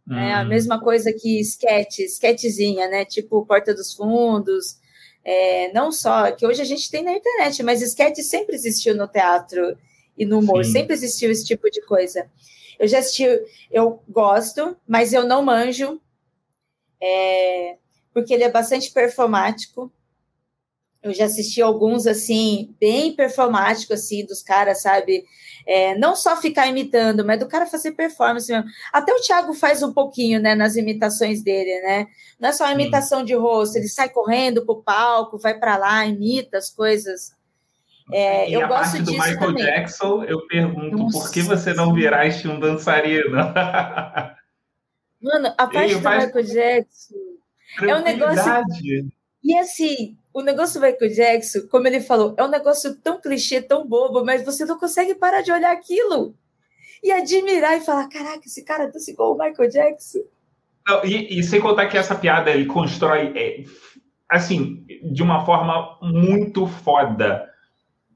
Hum. 0.08 0.16
É 0.16 0.34
a 0.34 0.42
hum. 0.42 0.46
mesma 0.46 0.80
coisa 0.80 1.12
que 1.12 1.40
sketch, 1.40 1.98
sketchzinha, 1.98 2.86
né? 2.86 3.04
Tipo 3.04 3.44
Porta 3.44 3.74
dos 3.74 3.94
Fundos. 3.94 4.78
É, 5.24 5.72
não 5.72 5.90
só, 5.90 6.30
que 6.30 6.46
hoje 6.46 6.62
a 6.62 6.64
gente 6.64 6.88
tem 6.88 7.02
na 7.02 7.14
internet, 7.14 7.60
mas 7.64 7.82
sketch 7.82 8.18
sempre 8.18 8.54
existiu 8.54 8.94
no 8.94 9.08
teatro 9.08 9.76
e 10.16 10.24
no 10.24 10.38
humor, 10.38 10.64
Sim. 10.64 10.70
sempre 10.70 10.94
existiu 10.94 11.32
esse 11.32 11.44
tipo 11.44 11.68
de 11.68 11.82
coisa. 11.82 12.30
Eu 12.78 12.86
já 12.86 13.00
assisti, 13.00 13.24
eu 13.72 14.00
gosto, 14.08 14.76
mas 14.86 15.12
eu 15.12 15.26
não 15.26 15.42
manjo, 15.42 16.00
é, 17.00 17.76
porque 18.14 18.32
ele 18.32 18.44
é 18.44 18.50
bastante 18.52 18.88
performático. 18.92 19.92
Eu 21.02 21.12
já 21.12 21.24
assisti 21.24 21.60
alguns, 21.60 22.06
assim, 22.06 22.74
bem 22.80 23.14
performáticos, 23.16 23.98
assim, 23.98 24.24
dos 24.24 24.40
caras, 24.40 24.82
sabe? 24.82 25.24
É, 25.66 25.96
não 25.98 26.14
só 26.14 26.36
ficar 26.36 26.68
imitando, 26.68 27.24
mas 27.24 27.40
do 27.40 27.48
cara 27.48 27.66
fazer 27.66 27.92
performance 27.92 28.50
mesmo. 28.50 28.68
Até 28.92 29.12
o 29.12 29.20
Thiago 29.20 29.52
faz 29.52 29.82
um 29.82 29.92
pouquinho, 29.92 30.40
né, 30.40 30.54
nas 30.54 30.76
imitações 30.76 31.42
dele, 31.42 31.80
né? 31.82 32.06
Não 32.38 32.50
é 32.50 32.52
só 32.52 32.64
uma 32.64 32.72
imitação 32.72 33.24
de 33.24 33.34
rosto, 33.34 33.76
ele 33.76 33.88
sai 33.88 34.08
correndo 34.08 34.64
pro 34.64 34.82
palco, 34.82 35.38
vai 35.38 35.58
para 35.58 35.76
lá, 35.76 36.06
imita 36.06 36.58
as 36.58 36.70
coisas. 36.70 37.32
É, 38.12 38.48
e 38.48 38.52
eu 38.52 38.64
a 38.64 38.68
gosto 38.68 38.92
parte 38.92 39.02
do 39.02 39.12
Michael 39.12 39.38
também. 39.38 39.64
Jackson, 39.64 40.24
eu 40.24 40.46
pergunto, 40.46 40.96
Nossa. 40.96 41.18
por 41.18 41.32
que 41.32 41.42
você 41.42 41.72
não 41.72 41.92
viraste 41.94 42.46
um 42.46 42.60
dançarino? 42.60 43.36
Mano, 45.20 45.54
a 45.56 45.66
parte 45.66 45.94
do 45.94 45.98
Michael 45.98 46.42
Jackson 46.44 47.14
é 47.80 47.96
um 47.96 48.02
negócio... 48.02 48.42
E 49.44 49.56
assim, 49.58 50.16
o 50.32 50.40
negócio 50.40 50.80
do 50.80 50.86
Michael 50.86 51.12
Jackson, 51.12 51.66
como 51.70 51.86
ele 51.86 52.00
falou, 52.00 52.34
é 52.38 52.44
um 52.44 52.50
negócio 52.50 52.94
tão 52.96 53.20
clichê, 53.20 53.60
tão 53.60 53.86
bobo, 53.86 54.24
mas 54.24 54.44
você 54.44 54.64
não 54.64 54.78
consegue 54.78 55.14
parar 55.14 55.42
de 55.42 55.50
olhar 55.50 55.72
aquilo 55.72 56.34
e 57.02 57.10
admirar 57.10 57.76
e 57.76 57.80
falar: 57.80 58.08
caraca, 58.08 58.46
esse 58.46 58.64
cara 58.64 58.90
tá 58.90 58.98
igual 59.08 59.34
o 59.34 59.38
Michael 59.38 59.70
Jackson. 59.70 60.20
Não, 60.86 61.04
e, 61.04 61.38
e, 61.38 61.42
sem 61.42 61.60
contar 61.60 61.86
que 61.86 61.98
essa 61.98 62.14
piada 62.14 62.50
ele 62.50 62.66
constrói, 62.66 63.32
é, 63.36 63.64
assim, 64.28 64.84
de 65.12 65.22
uma 65.22 65.44
forma 65.44 65.98
muito 66.02 66.66
foda. 66.66 67.48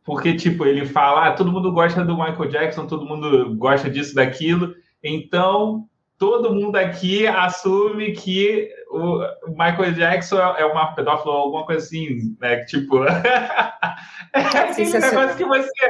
Porque, 0.04 0.34
tipo, 0.34 0.64
ele 0.64 0.86
fala: 0.86 1.28
ah, 1.28 1.32
todo 1.32 1.52
mundo 1.52 1.72
gosta 1.72 2.04
do 2.04 2.16
Michael 2.16 2.48
Jackson, 2.48 2.86
todo 2.86 3.06
mundo 3.06 3.56
gosta 3.56 3.90
disso, 3.90 4.14
daquilo. 4.14 4.74
Então, 5.02 5.88
todo 6.18 6.54
mundo 6.54 6.76
aqui 6.76 7.26
assume 7.26 8.12
que 8.12 8.70
o 8.90 9.20
Michael 9.48 9.92
Jackson 9.92 10.38
é 10.38 10.64
uma 10.64 10.94
pedófilo 10.94 11.32
ou 11.32 11.40
alguma 11.40 11.66
coisa 11.66 11.84
assim, 11.84 12.36
né? 12.40 12.64
Tipo, 12.64 13.04
é 13.04 13.94
aquele 14.32 14.98
negócio 14.98 15.36
que 15.36 15.44
você, 15.44 15.88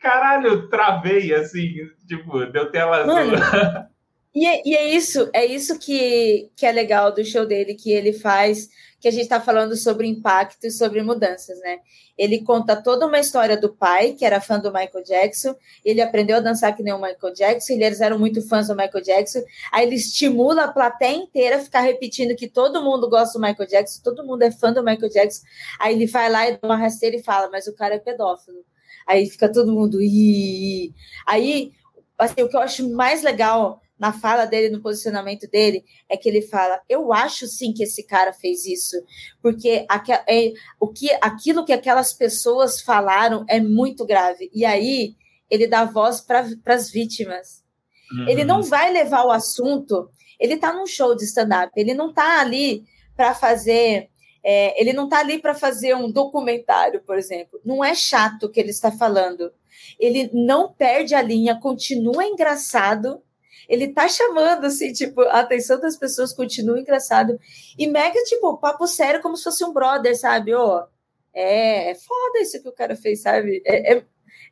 caralho, 0.00 0.68
travei, 0.68 1.34
assim, 1.34 1.74
tipo, 2.06 2.46
deu 2.46 2.70
tela 2.70 2.98
azul. 2.98 3.88
E 4.34 4.46
é, 4.46 4.62
e 4.64 4.76
é 4.76 4.94
isso, 4.94 5.28
é 5.32 5.44
isso 5.44 5.78
que, 5.80 6.50
que 6.54 6.64
é 6.64 6.70
legal 6.70 7.12
do 7.12 7.24
show 7.24 7.44
dele, 7.44 7.74
que 7.74 7.90
ele 7.90 8.12
faz 8.12 8.68
que 9.00 9.06
a 9.06 9.10
gente 9.10 9.22
está 9.22 9.40
falando 9.40 9.76
sobre 9.76 10.08
impacto 10.08 10.64
e 10.66 10.70
sobre 10.70 11.02
mudanças, 11.02 11.58
né? 11.60 11.78
Ele 12.16 12.42
conta 12.42 12.74
toda 12.74 13.06
uma 13.06 13.20
história 13.20 13.56
do 13.56 13.72
pai, 13.72 14.12
que 14.12 14.24
era 14.24 14.40
fã 14.40 14.58
do 14.58 14.72
Michael 14.72 15.04
Jackson, 15.04 15.54
ele 15.84 16.00
aprendeu 16.00 16.36
a 16.36 16.40
dançar 16.40 16.74
que 16.74 16.82
nem 16.82 16.92
o 16.92 17.00
Michael 17.00 17.32
Jackson, 17.32 17.74
eles 17.74 18.00
eram 18.00 18.18
muito 18.18 18.46
fãs 18.46 18.66
do 18.66 18.74
Michael 18.74 19.04
Jackson, 19.04 19.40
aí 19.70 19.86
ele 19.86 19.94
estimula 19.94 20.64
a 20.64 20.72
plateia 20.72 21.14
inteira 21.14 21.56
a 21.56 21.60
ficar 21.60 21.80
repetindo 21.80 22.34
que 22.34 22.48
todo 22.48 22.82
mundo 22.82 23.08
gosta 23.08 23.38
do 23.38 23.42
Michael 23.42 23.68
Jackson, 23.68 24.02
todo 24.02 24.26
mundo 24.26 24.42
é 24.42 24.50
fã 24.50 24.72
do 24.72 24.82
Michael 24.82 25.10
Jackson, 25.10 25.42
aí 25.78 25.94
ele 25.94 26.06
vai 26.06 26.28
lá 26.28 26.48
e 26.48 26.52
dá 26.52 26.60
uma 26.64 26.76
rasteira 26.76 27.16
e 27.16 27.22
fala, 27.22 27.48
mas 27.50 27.68
o 27.68 27.74
cara 27.74 27.94
é 27.94 27.98
pedófilo. 27.98 28.58
Aí 29.06 29.26
fica 29.26 29.50
todo 29.50 29.72
mundo, 29.72 30.02
Ih! 30.02 30.92
aí, 31.26 31.72
assim, 32.18 32.42
o 32.42 32.48
que 32.48 32.56
eu 32.56 32.60
acho 32.60 32.88
mais 32.90 33.22
legal 33.22 33.80
na 33.98 34.12
fala 34.12 34.44
dele, 34.44 34.70
no 34.70 34.80
posicionamento 34.80 35.48
dele, 35.50 35.84
é 36.08 36.16
que 36.16 36.28
ele 36.28 36.42
fala: 36.42 36.80
Eu 36.88 37.12
acho 37.12 37.46
sim 37.46 37.72
que 37.72 37.82
esse 37.82 38.06
cara 38.06 38.32
fez 38.32 38.64
isso, 38.64 38.96
porque 39.42 39.86
é, 40.28 40.52
o 40.78 40.88
que, 40.88 41.10
aquilo 41.20 41.64
que 41.64 41.72
aquelas 41.72 42.12
pessoas 42.12 42.80
falaram 42.80 43.44
é 43.48 43.60
muito 43.60 44.06
grave. 44.06 44.50
E 44.54 44.64
aí 44.64 45.16
ele 45.50 45.66
dá 45.66 45.84
voz 45.84 46.20
para 46.20 46.46
as 46.66 46.90
vítimas. 46.90 47.64
Uhum. 48.12 48.28
Ele 48.28 48.44
não 48.44 48.62
vai 48.62 48.92
levar 48.92 49.24
o 49.24 49.30
assunto. 49.30 50.10
Ele 50.38 50.54
está 50.54 50.72
num 50.72 50.86
show 50.86 51.16
de 51.16 51.24
stand-up, 51.24 51.72
ele 51.76 51.94
não 51.94 52.10
está 52.10 52.40
ali 52.40 52.84
para 53.16 53.34
fazer. 53.34 54.08
É, 54.44 54.80
ele 54.80 54.92
não 54.92 55.04
está 55.04 55.18
ali 55.18 55.40
para 55.40 55.52
fazer 55.52 55.96
um 55.96 56.10
documentário, 56.10 57.02
por 57.02 57.18
exemplo. 57.18 57.60
Não 57.64 57.84
é 57.84 57.94
chato 57.94 58.44
o 58.44 58.48
que 58.48 58.60
ele 58.60 58.70
está 58.70 58.92
falando. 58.92 59.50
Ele 59.98 60.30
não 60.32 60.72
perde 60.72 61.14
a 61.14 61.20
linha, 61.20 61.58
continua 61.58 62.24
engraçado 62.24 63.20
ele 63.68 63.88
tá 63.88 64.08
chamando, 64.08 64.64
assim, 64.64 64.92
tipo, 64.92 65.20
a 65.20 65.40
atenção 65.40 65.78
das 65.78 65.96
pessoas 65.96 66.32
continua 66.32 66.80
engraçado. 66.80 67.38
E 67.78 67.86
mega, 67.86 68.18
tipo, 68.24 68.56
papo 68.56 68.86
sério, 68.86 69.20
como 69.20 69.36
se 69.36 69.44
fosse 69.44 69.62
um 69.64 69.74
brother, 69.74 70.18
sabe? 70.18 70.54
Ó, 70.54 70.78
oh, 70.78 70.86
é, 71.34 71.90
é 71.90 71.94
foda 71.94 72.40
isso 72.40 72.62
que 72.62 72.68
o 72.68 72.74
cara 72.74 72.96
fez, 72.96 73.20
sabe? 73.20 73.62
É, 73.66 73.96
é, 73.96 74.04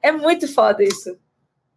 é 0.02 0.12
muito 0.12 0.46
foda 0.52 0.85
isso. 0.85 1.18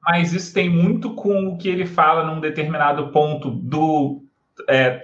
Mas 0.01 0.33
isso 0.33 0.53
tem 0.53 0.69
muito 0.69 1.15
com 1.15 1.47
o 1.47 1.57
que 1.57 1.69
ele 1.69 1.85
fala 1.85 2.25
num 2.25 2.41
determinado 2.41 3.11
ponto 3.11 3.49
do 3.49 4.23
é, 4.67 5.01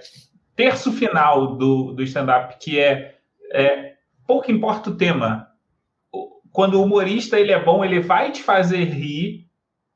terço 0.54 0.92
final 0.92 1.56
do, 1.56 1.92
do 1.92 2.02
stand-up, 2.02 2.56
que 2.58 2.78
é, 2.78 3.16
é 3.50 3.94
pouco 4.26 4.50
importa 4.52 4.90
o 4.90 4.96
tema. 4.96 5.48
Quando 6.52 6.74
o 6.74 6.82
humorista 6.82 7.38
ele 7.38 7.52
é 7.52 7.62
bom, 7.62 7.84
ele 7.84 8.00
vai 8.00 8.32
te 8.32 8.42
fazer 8.42 8.84
rir 8.84 9.45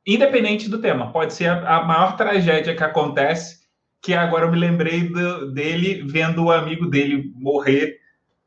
independente 0.07 0.69
do 0.69 0.81
tema. 0.81 1.13
Pode 1.13 1.35
ser 1.35 1.51
a, 1.51 1.79
a 1.79 1.85
maior 1.85 2.17
tragédia 2.17 2.75
que 2.75 2.85
acontece, 2.85 3.61
que 4.03 4.15
agora 4.15 4.47
eu 4.47 4.51
me 4.51 4.59
lembrei 4.59 5.09
do, 5.09 5.53
dele 5.53 6.05
vendo 6.07 6.45
o 6.45 6.51
amigo 6.51 6.87
dele 6.87 7.33
morrer, 7.35 7.99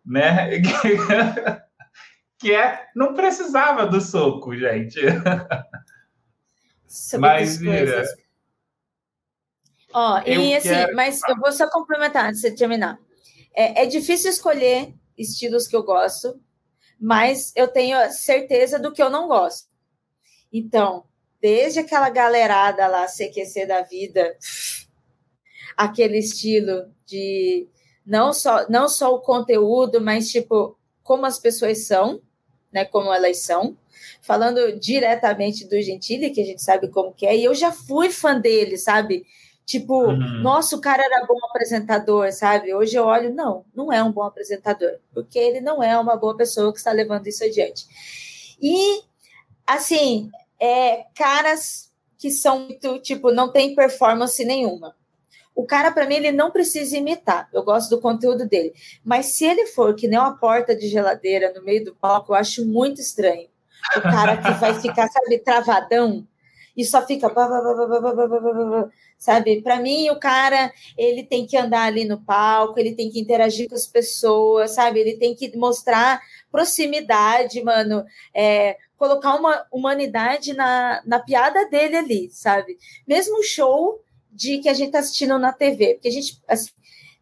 né? 0.05 0.49
que 2.39 2.53
é, 2.53 2.87
não 2.95 3.13
precisava 3.13 3.85
do 3.85 4.01
soco, 4.01 4.55
gente. 4.55 4.99
Mas 7.19 7.57
vira. 7.57 8.03
Ó, 9.93 10.21
e 10.25 10.55
assim, 10.55 10.69
quero... 10.69 10.95
mas 10.95 11.21
eu 11.29 11.37
vou 11.37 11.51
só 11.51 11.69
complementar 11.69 12.25
antes 12.25 12.41
de 12.41 12.55
terminar. 12.55 12.99
É, 13.55 13.83
é 13.83 13.85
difícil 13.85 14.29
escolher 14.29 14.93
estilos 15.17 15.67
que 15.67 15.75
eu 15.75 15.83
gosto, 15.83 16.39
mas 16.99 17.53
eu 17.55 17.67
tenho 17.67 17.97
certeza 18.11 18.79
do 18.79 18.91
que 18.91 19.01
eu 19.01 19.09
não 19.09 19.27
gosto. 19.27 19.69
Então, 20.51 21.05
desde 21.43 21.79
aquela 21.79 22.09
galerada 22.09 22.87
lá, 22.87 23.05
CQC 23.05 23.65
da 23.65 23.81
vida, 23.81 24.33
aquele 25.75 26.19
estilo 26.19 26.89
de 27.05 27.67
não 28.05 28.31
só, 28.31 28.65
não 28.69 28.87
só 28.87 29.13
o 29.13 29.19
conteúdo, 29.19 29.99
mas 29.99 30.31
tipo, 30.31 30.77
como 31.03 31.25
as 31.25 31.37
pessoas 31.37 31.79
são, 31.79 32.21
né? 32.71 32.85
Como 32.85 33.13
elas 33.13 33.39
são. 33.39 33.77
Falando 34.21 34.79
diretamente 34.79 35.67
do 35.67 35.81
Gentili, 35.81 36.29
que 36.29 36.39
a 36.39 36.45
gente 36.45 36.61
sabe 36.61 36.87
como 36.87 37.13
que 37.13 37.25
é, 37.25 37.35
e 37.35 37.43
eu 37.43 37.53
já 37.53 37.73
fui 37.73 38.09
fã 38.09 38.39
dele, 38.39 38.77
sabe? 38.77 39.25
Tipo, 39.65 39.95
uhum. 39.95 40.41
nossa, 40.41 40.77
o 40.77 40.81
cara 40.81 41.03
era 41.03 41.25
bom 41.25 41.37
apresentador, 41.49 42.31
sabe? 42.31 42.73
Hoje 42.73 42.95
eu 42.95 43.03
olho, 43.03 43.33
não, 43.33 43.65
não 43.75 43.91
é 43.91 44.01
um 44.01 44.13
bom 44.13 44.23
apresentador, 44.23 44.97
porque 45.13 45.39
ele 45.39 45.59
não 45.59 45.83
é 45.83 45.97
uma 45.99 46.15
boa 46.15 46.37
pessoa 46.37 46.71
que 46.71 46.79
está 46.79 46.93
levando 46.93 47.27
isso 47.27 47.43
adiante. 47.43 47.85
E, 48.61 49.01
assim, 49.67 50.31
é, 50.59 51.05
caras 51.15 51.91
que 52.17 52.31
são 52.31 52.59
muito, 52.59 52.99
tipo, 52.99 53.31
não 53.31 53.51
tem 53.51 53.75
performance 53.75 54.43
nenhuma. 54.45 54.95
O 55.55 55.65
cara, 55.65 55.91
para 55.91 56.07
mim, 56.07 56.15
ele 56.15 56.31
não 56.31 56.49
precisa 56.49 56.97
imitar. 56.97 57.47
Eu 57.53 57.63
gosto 57.63 57.89
do 57.89 58.01
conteúdo 58.01 58.47
dele. 58.47 58.73
Mas 59.03 59.27
se 59.27 59.45
ele 59.45 59.67
for 59.67 59.93
que 59.93 60.07
nem 60.07 60.17
uma 60.17 60.37
porta 60.37 60.75
de 60.75 60.87
geladeira 60.87 61.53
no 61.53 61.63
meio 61.63 61.85
do 61.85 61.95
palco, 61.95 62.31
eu 62.31 62.37
acho 62.37 62.65
muito 62.65 62.99
estranho. 62.99 63.47
O 63.97 64.01
cara 64.01 64.37
que 64.37 64.51
vai 64.53 64.73
ficar, 64.79 65.07
sabe, 65.09 65.37
travadão 65.39 66.25
e 66.75 66.83
só 66.83 67.05
fica. 67.05 67.31
Sabe? 69.17 69.61
Para 69.61 69.79
mim, 69.79 70.09
o 70.09 70.19
cara, 70.19 70.71
ele 70.97 71.23
tem 71.23 71.45
que 71.45 71.55
andar 71.55 71.83
ali 71.83 72.03
no 72.03 72.19
palco, 72.19 72.79
ele 72.79 72.95
tem 72.95 73.09
que 73.09 73.19
interagir 73.19 73.69
com 73.69 73.75
as 73.75 73.85
pessoas, 73.85 74.71
sabe? 74.71 74.99
Ele 74.99 75.17
tem 75.17 75.35
que 75.35 75.55
mostrar 75.55 76.19
proximidade, 76.51 77.63
mano. 77.63 78.03
É, 78.33 78.77
colocar 79.03 79.35
uma 79.35 79.65
humanidade 79.69 80.53
na, 80.53 81.01
na 81.05 81.19
piada 81.19 81.67
dele 81.67 81.97
ali, 81.97 82.29
sabe? 82.31 82.77
Mesmo 83.05 83.43
show 83.43 84.01
de 84.31 84.59
que 84.59 84.69
a 84.69 84.73
gente 84.73 84.93
tá 84.93 84.99
assistindo 84.99 85.37
na 85.37 85.51
TV, 85.51 85.95
porque 85.95 86.07
a 86.07 86.11
gente 86.11 86.41
assim, 86.47 86.71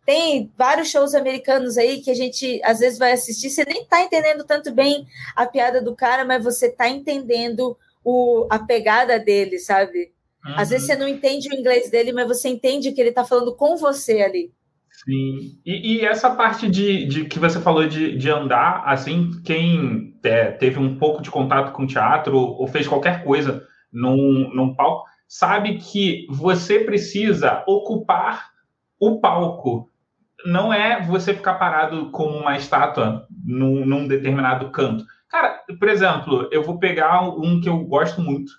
tem 0.05 0.51
vários 0.55 0.89
shows 0.89 1.15
americanos 1.15 1.79
aí 1.79 1.99
que 1.99 2.11
a 2.11 2.13
gente 2.13 2.61
às 2.63 2.77
vezes 2.77 2.99
vai 2.99 3.13
assistir, 3.13 3.49
você 3.49 3.65
nem 3.65 3.84
tá 3.84 3.99
entendendo 3.99 4.43
tanto 4.43 4.71
bem 4.71 5.07
a 5.36 5.47
piada 5.47 5.82
do 5.82 5.95
cara, 5.95 6.23
mas 6.23 6.43
você 6.43 6.69
tá 6.69 6.88
entendendo 6.88 7.75
o, 8.05 8.45
a 8.51 8.59
pegada 8.59 9.17
dele, 9.17 9.57
sabe? 9.57 10.13
Uhum. 10.45 10.53
Às 10.57 10.69
vezes 10.69 10.88
uhum. 10.88 10.93
você 10.93 10.99
não 10.99 11.07
entende 11.07 11.49
o 11.49 11.55
inglês 11.55 11.89
dele, 11.89 12.13
mas 12.13 12.27
você 12.27 12.47
entende 12.47 12.91
que 12.91 13.01
ele 13.01 13.11
tá 13.11 13.25
falando 13.25 13.55
com 13.55 13.75
você 13.75 14.21
ali. 14.21 14.53
Sim. 14.91 15.59
E, 15.65 15.95
e, 15.95 16.05
essa 16.05 16.29
parte 16.35 16.69
de, 16.69 17.05
de 17.05 17.25
que 17.25 17.39
você 17.39 17.59
falou 17.59 17.87
de, 17.87 18.15
de 18.17 18.29
andar, 18.29 18.83
assim, 18.85 19.31
quem 19.43 20.19
é, 20.23 20.51
teve 20.51 20.77
um 20.79 20.97
pouco 20.97 21.21
de 21.21 21.31
contato 21.31 21.71
com 21.71 21.87
teatro 21.87 22.37
ou 22.37 22.67
fez 22.67 22.87
qualquer 22.87 23.23
coisa 23.23 23.65
num, 23.91 24.53
num 24.53 24.75
palco, 24.75 25.09
sabe 25.27 25.77
que 25.77 26.27
você 26.29 26.79
precisa 26.79 27.63
ocupar 27.65 28.51
o 28.99 29.19
palco. 29.19 29.89
Não 30.45 30.71
é 30.71 31.01
você 31.01 31.33
ficar 31.33 31.55
parado 31.55 32.11
como 32.11 32.37
uma 32.37 32.57
estátua 32.57 33.25
num, 33.43 33.85
num 33.85 34.07
determinado 34.07 34.69
canto. 34.69 35.03
Cara, 35.29 35.61
por 35.79 35.87
exemplo, 35.87 36.47
eu 36.51 36.61
vou 36.61 36.77
pegar 36.77 37.21
um 37.21 37.59
que 37.59 37.69
eu 37.69 37.79
gosto 37.85 38.21
muito, 38.21 38.51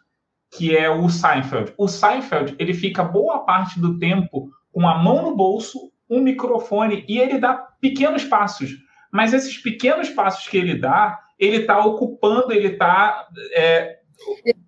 que 0.51 0.77
é 0.77 0.89
o 0.91 1.09
Seinfeld. 1.09 1.73
O 1.77 1.87
Seinfeld, 1.87 2.57
ele 2.59 2.75
fica 2.75 3.05
boa 3.05 3.41
parte 3.41 3.79
do 3.79 3.99
tempo 3.99 4.51
com 4.73 4.89
a 4.89 4.97
mão 4.97 5.23
no 5.23 5.37
bolso 5.37 5.92
um 6.13 6.21
microfone 6.21 7.05
e 7.09 7.19
ele 7.19 7.39
dá 7.39 7.55
pequenos 7.81 8.23
passos. 8.23 8.77
Mas 9.11 9.33
esses 9.33 9.57
pequenos 9.57 10.11
passos 10.11 10.47
que 10.47 10.59
ele 10.59 10.75
dá, 10.75 11.19
ele 11.39 11.59
está 11.59 11.85
ocupando, 11.85 12.53
ele 12.53 12.69
está. 12.69 13.27
É... 13.53 13.99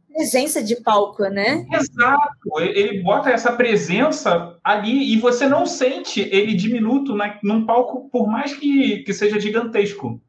Presença 0.09 0.63
de 0.63 0.77
palco, 0.77 1.25
né? 1.25 1.67
Exato. 1.73 2.61
Ele 2.61 3.03
bota 3.03 3.31
essa 3.31 3.53
presença 3.53 4.59
ali 4.63 5.13
e 5.13 5.19
você 5.19 5.49
não 5.49 5.67
sente 5.67 6.21
ele 6.21 6.55
diminuto 6.55 7.15
na, 7.15 7.39
num 7.43 7.67
palco, 7.67 8.09
por 8.11 8.29
mais 8.29 8.57
que, 8.57 9.03
que 9.03 9.13
seja 9.13 9.41
gigantesco. 9.41 10.23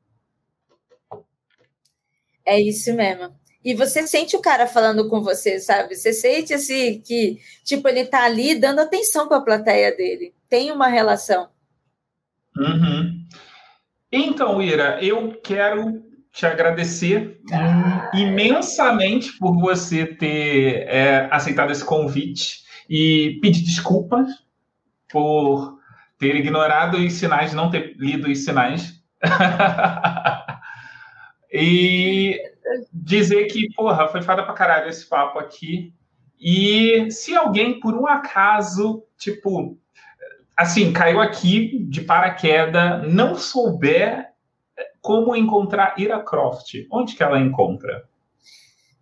É 2.44 2.60
isso 2.60 2.94
mesmo. 2.94 3.34
E 3.66 3.74
você 3.74 4.06
sente 4.06 4.38
o 4.38 4.42
cara 4.42 4.68
falando 4.68 5.10
com 5.10 5.24
você, 5.24 5.60
sabe? 5.60 5.96
Você 5.96 6.14
sente 6.14 6.54
assim 6.54 7.02
que, 7.02 7.40
tipo, 7.64 7.90
ele 7.90 8.06
tá 8.06 8.24
ali 8.24 8.54
dando 8.54 8.80
atenção 8.80 9.28
para 9.28 9.38
a 9.38 9.42
plateia 9.42 9.92
dele. 9.98 10.36
Tem 10.48 10.72
uma 10.72 10.88
relação. 10.88 11.50
Uhum. 12.56 13.26
Então, 14.12 14.62
Ira, 14.62 15.04
eu 15.04 15.42
quero 15.44 16.04
te 16.32 16.46
agradecer 16.46 17.42
ah. 17.52 18.12
imensamente 18.14 19.36
por 19.40 19.60
você 19.60 20.06
ter 20.06 20.86
é, 20.88 21.28
aceitado 21.32 21.72
esse 21.72 21.84
convite 21.84 22.64
e 22.88 23.40
pedir 23.42 23.64
desculpas 23.64 24.28
por 25.10 25.80
ter 26.20 26.36
ignorado 26.36 26.98
os 26.98 27.14
sinais, 27.14 27.52
não 27.52 27.72
ter 27.72 27.96
lido 27.98 28.30
os 28.30 28.46
sinais. 28.46 29.04
e 31.52 32.40
dizer 32.92 33.46
que, 33.46 33.74
porra, 33.74 34.08
foi 34.08 34.22
fada 34.22 34.44
pra 34.44 34.54
caralho 34.54 34.90
esse 34.90 35.08
papo 35.08 35.40
aqui. 35.40 35.94
E 36.40 37.10
se 37.12 37.36
alguém, 37.36 37.80
por 37.80 37.96
um 37.96 38.08
acaso, 38.08 39.04
tipo, 39.18 39.78
assim, 40.56 40.92
caiu 40.92 41.20
aqui 41.20 41.80
de 41.88 42.02
paraquedas, 42.02 43.12
não 43.12 43.36
souber 43.36 44.30
como 45.02 45.36
encontrar 45.36 45.96
Ira 46.00 46.20
Croft, 46.20 46.74
onde 46.92 47.16
que 47.16 47.24
ela 47.24 47.40
encontra? 47.40 48.04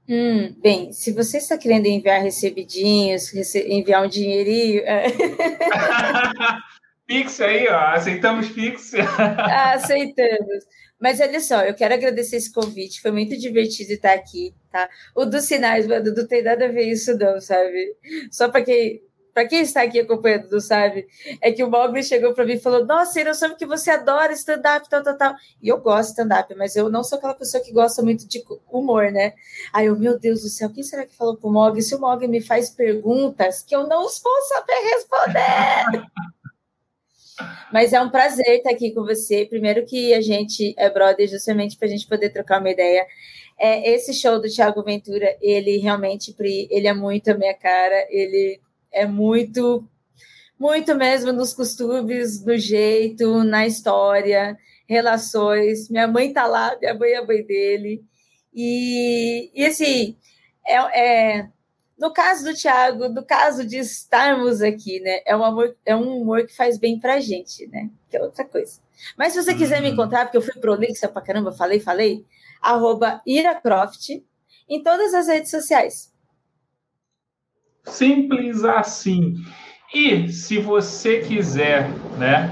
Hum, 0.07 0.53
bem, 0.61 0.91
se 0.91 1.13
você 1.13 1.37
está 1.37 1.57
querendo 1.57 1.85
enviar 1.85 2.21
recebidinhos, 2.21 3.31
rece 3.31 3.65
enviar 3.69 4.03
um 4.03 4.09
dinheirinho. 4.09 4.81
Pix 7.05 7.41
aí, 7.41 7.67
ó. 7.67 7.79
Aceitamos 7.93 8.49
Pix. 8.49 8.93
Aceitamos. 9.73 10.65
Mas 11.03 11.19
olha 11.19 11.41
só, 11.41 11.61
eu 11.63 11.75
quero 11.75 11.93
agradecer 11.95 12.37
esse 12.37 12.49
convite, 12.49 13.01
foi 13.01 13.11
muito 13.11 13.37
divertido 13.37 13.91
estar 13.91 14.13
aqui, 14.13 14.55
tá? 14.71 14.89
O 15.13 15.25
dos 15.25 15.43
sinais, 15.43 15.85
mano, 15.85 16.13
não 16.15 16.25
tem 16.25 16.41
nada 16.41 16.63
a 16.63 16.71
ver 16.71 16.83
isso, 16.83 17.17
não, 17.17 17.41
sabe? 17.41 17.93
Só 18.31 18.49
para 18.49 18.63
quem. 18.63 19.01
Para 19.33 19.47
quem 19.47 19.61
está 19.61 19.81
aqui 19.81 19.99
acompanhando, 19.99 20.47
não 20.51 20.59
sabe, 20.59 21.07
é 21.41 21.51
que 21.51 21.63
o 21.63 21.69
Mogli 21.69 22.03
chegou 22.03 22.35
para 22.35 22.45
mim 22.45 22.53
e 22.53 22.59
falou: 22.59 22.85
Nossa, 22.85 23.19
eu 23.19 23.33
soube 23.33 23.55
que 23.55 23.65
você 23.65 23.89
adora 23.89 24.31
stand-up, 24.31 24.87
tal, 24.87 25.01
tal, 25.01 25.17
tal. 25.17 25.33
E 25.59 25.69
eu 25.69 25.79
gosto 25.81 26.09
de 26.09 26.21
stand-up, 26.21 26.53
mas 26.55 26.75
eu 26.75 26.87
não 26.87 27.03
sou 27.03 27.17
aquela 27.17 27.33
pessoa 27.33 27.63
que 27.63 27.73
gosta 27.73 28.03
muito 28.03 28.27
de 28.27 28.43
humor, 28.71 29.11
né? 29.11 29.33
Aí 29.73 29.87
eu, 29.87 29.97
meu 29.97 30.19
Deus 30.19 30.43
do 30.43 30.49
céu, 30.49 30.69
quem 30.69 30.83
será 30.83 31.03
que 31.03 31.17
falou 31.17 31.35
pro 31.35 31.51
Mogli? 31.51 31.81
Se 31.81 31.95
o 31.95 31.99
Mogli 31.99 32.27
me 32.27 32.41
faz 32.41 32.69
perguntas 32.69 33.63
que 33.63 33.75
eu 33.75 33.87
não 33.87 34.03
vou 34.03 34.41
saber 34.47 34.79
responder. 34.93 36.07
Mas 37.71 37.93
é 37.93 38.01
um 38.01 38.09
prazer 38.09 38.57
estar 38.57 38.71
aqui 38.71 38.91
com 38.91 39.03
você. 39.03 39.45
Primeiro 39.45 39.85
que 39.85 40.13
a 40.13 40.21
gente 40.21 40.73
é 40.77 40.89
brother 40.89 41.27
justamente 41.27 41.77
para 41.77 41.87
a 41.87 41.91
gente 41.91 42.07
poder 42.07 42.29
trocar 42.29 42.59
uma 42.59 42.69
ideia. 42.69 43.05
É, 43.59 43.91
esse 43.93 44.13
show 44.13 44.39
do 44.41 44.49
Thiago 44.49 44.83
Ventura, 44.83 45.37
ele 45.41 45.77
realmente, 45.77 46.35
ele 46.69 46.87
é 46.87 46.93
muito 46.93 47.29
a 47.29 47.37
minha 47.37 47.53
cara. 47.53 48.07
Ele 48.09 48.59
é 48.91 49.05
muito, 49.05 49.87
muito 50.59 50.95
mesmo 50.95 51.33
nos 51.33 51.53
costumes, 51.53 52.45
no 52.45 52.57
jeito, 52.57 53.43
na 53.43 53.65
história, 53.65 54.57
relações. 54.87 55.89
Minha 55.89 56.07
mãe 56.07 56.31
tá 56.31 56.45
lá, 56.45 56.77
minha 56.79 56.93
mãe 56.93 57.11
é 57.11 57.17
a 57.17 57.25
mãe 57.25 57.43
dele. 57.43 58.03
E, 58.53 59.49
e 59.53 59.65
assim, 59.65 60.15
é, 60.65 60.75
é 61.37 61.49
no 61.97 62.11
caso 62.11 62.43
do 62.43 62.53
Thiago, 62.53 63.09
no 63.09 63.23
caso 63.23 63.65
de 63.65 63.77
estarmos 63.77 64.61
aqui, 64.61 64.99
né? 64.99 65.21
É 65.25 65.35
um 65.35 65.43
amor, 65.43 65.75
é 65.85 65.95
um 65.95 66.21
humor 66.21 66.45
que 66.45 66.55
faz 66.55 66.77
bem 66.77 66.99
pra 66.99 67.19
gente, 67.19 67.67
né? 67.67 67.89
Que 68.09 68.17
é 68.17 68.21
outra 68.21 68.45
coisa. 68.45 68.81
Mas 69.17 69.33
se 69.33 69.43
você 69.43 69.53
quiser 69.53 69.81
me 69.81 69.87
uhum. 69.87 69.93
encontrar, 69.93 70.25
porque 70.25 70.37
eu 70.37 70.41
fui 70.41 70.59
prolixa 70.59 71.07
pra 71.07 71.21
caramba, 71.21 71.51
falei, 71.51 71.79
falei, 71.79 72.25
arroba 72.61 73.21
iracroft 73.25 74.09
em 74.69 74.81
todas 74.81 75.13
as 75.13 75.27
redes 75.27 75.51
sociais. 75.51 76.11
Simples 77.85 78.63
assim. 78.63 79.35
E 79.93 80.29
se 80.29 80.57
você 80.57 81.19
quiser, 81.19 81.89
né, 82.17 82.49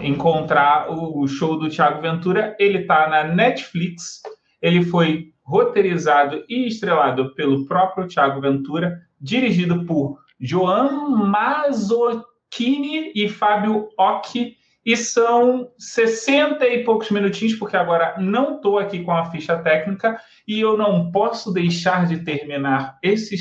encontrar 0.00 0.90
o 0.90 1.26
show 1.28 1.58
do 1.58 1.68
Thiago 1.68 2.00
Ventura, 2.00 2.56
ele 2.58 2.84
tá 2.84 3.08
na 3.08 3.24
Netflix. 3.24 4.22
Ele 4.60 4.84
foi 4.84 5.32
roteirizado 5.50 6.44
e 6.48 6.68
estrelado 6.68 7.34
pelo 7.34 7.66
próprio 7.66 8.06
Thiago 8.06 8.40
Ventura, 8.40 9.00
dirigido 9.20 9.84
por 9.84 10.20
Joan 10.38 11.08
Mazzochini 11.26 13.10
e 13.16 13.28
Fábio 13.28 13.88
Occhi, 13.98 14.56
e 14.86 14.96
são 14.96 15.68
60 15.76 16.64
e 16.66 16.84
poucos 16.84 17.10
minutinhos, 17.10 17.54
porque 17.54 17.76
agora 17.76 18.14
não 18.18 18.56
estou 18.56 18.78
aqui 18.78 19.02
com 19.02 19.10
a 19.10 19.26
ficha 19.26 19.58
técnica 19.58 20.18
e 20.46 20.60
eu 20.60 20.78
não 20.78 21.10
posso 21.10 21.52
deixar 21.52 22.06
de 22.06 22.18
terminar 22.24 22.96
esse, 23.02 23.34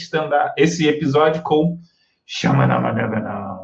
esse 0.58 0.88
episódio 0.88 1.44
com 1.44 1.78
Chama 2.26 2.68
na 2.68 2.80
Manana. 2.80 3.59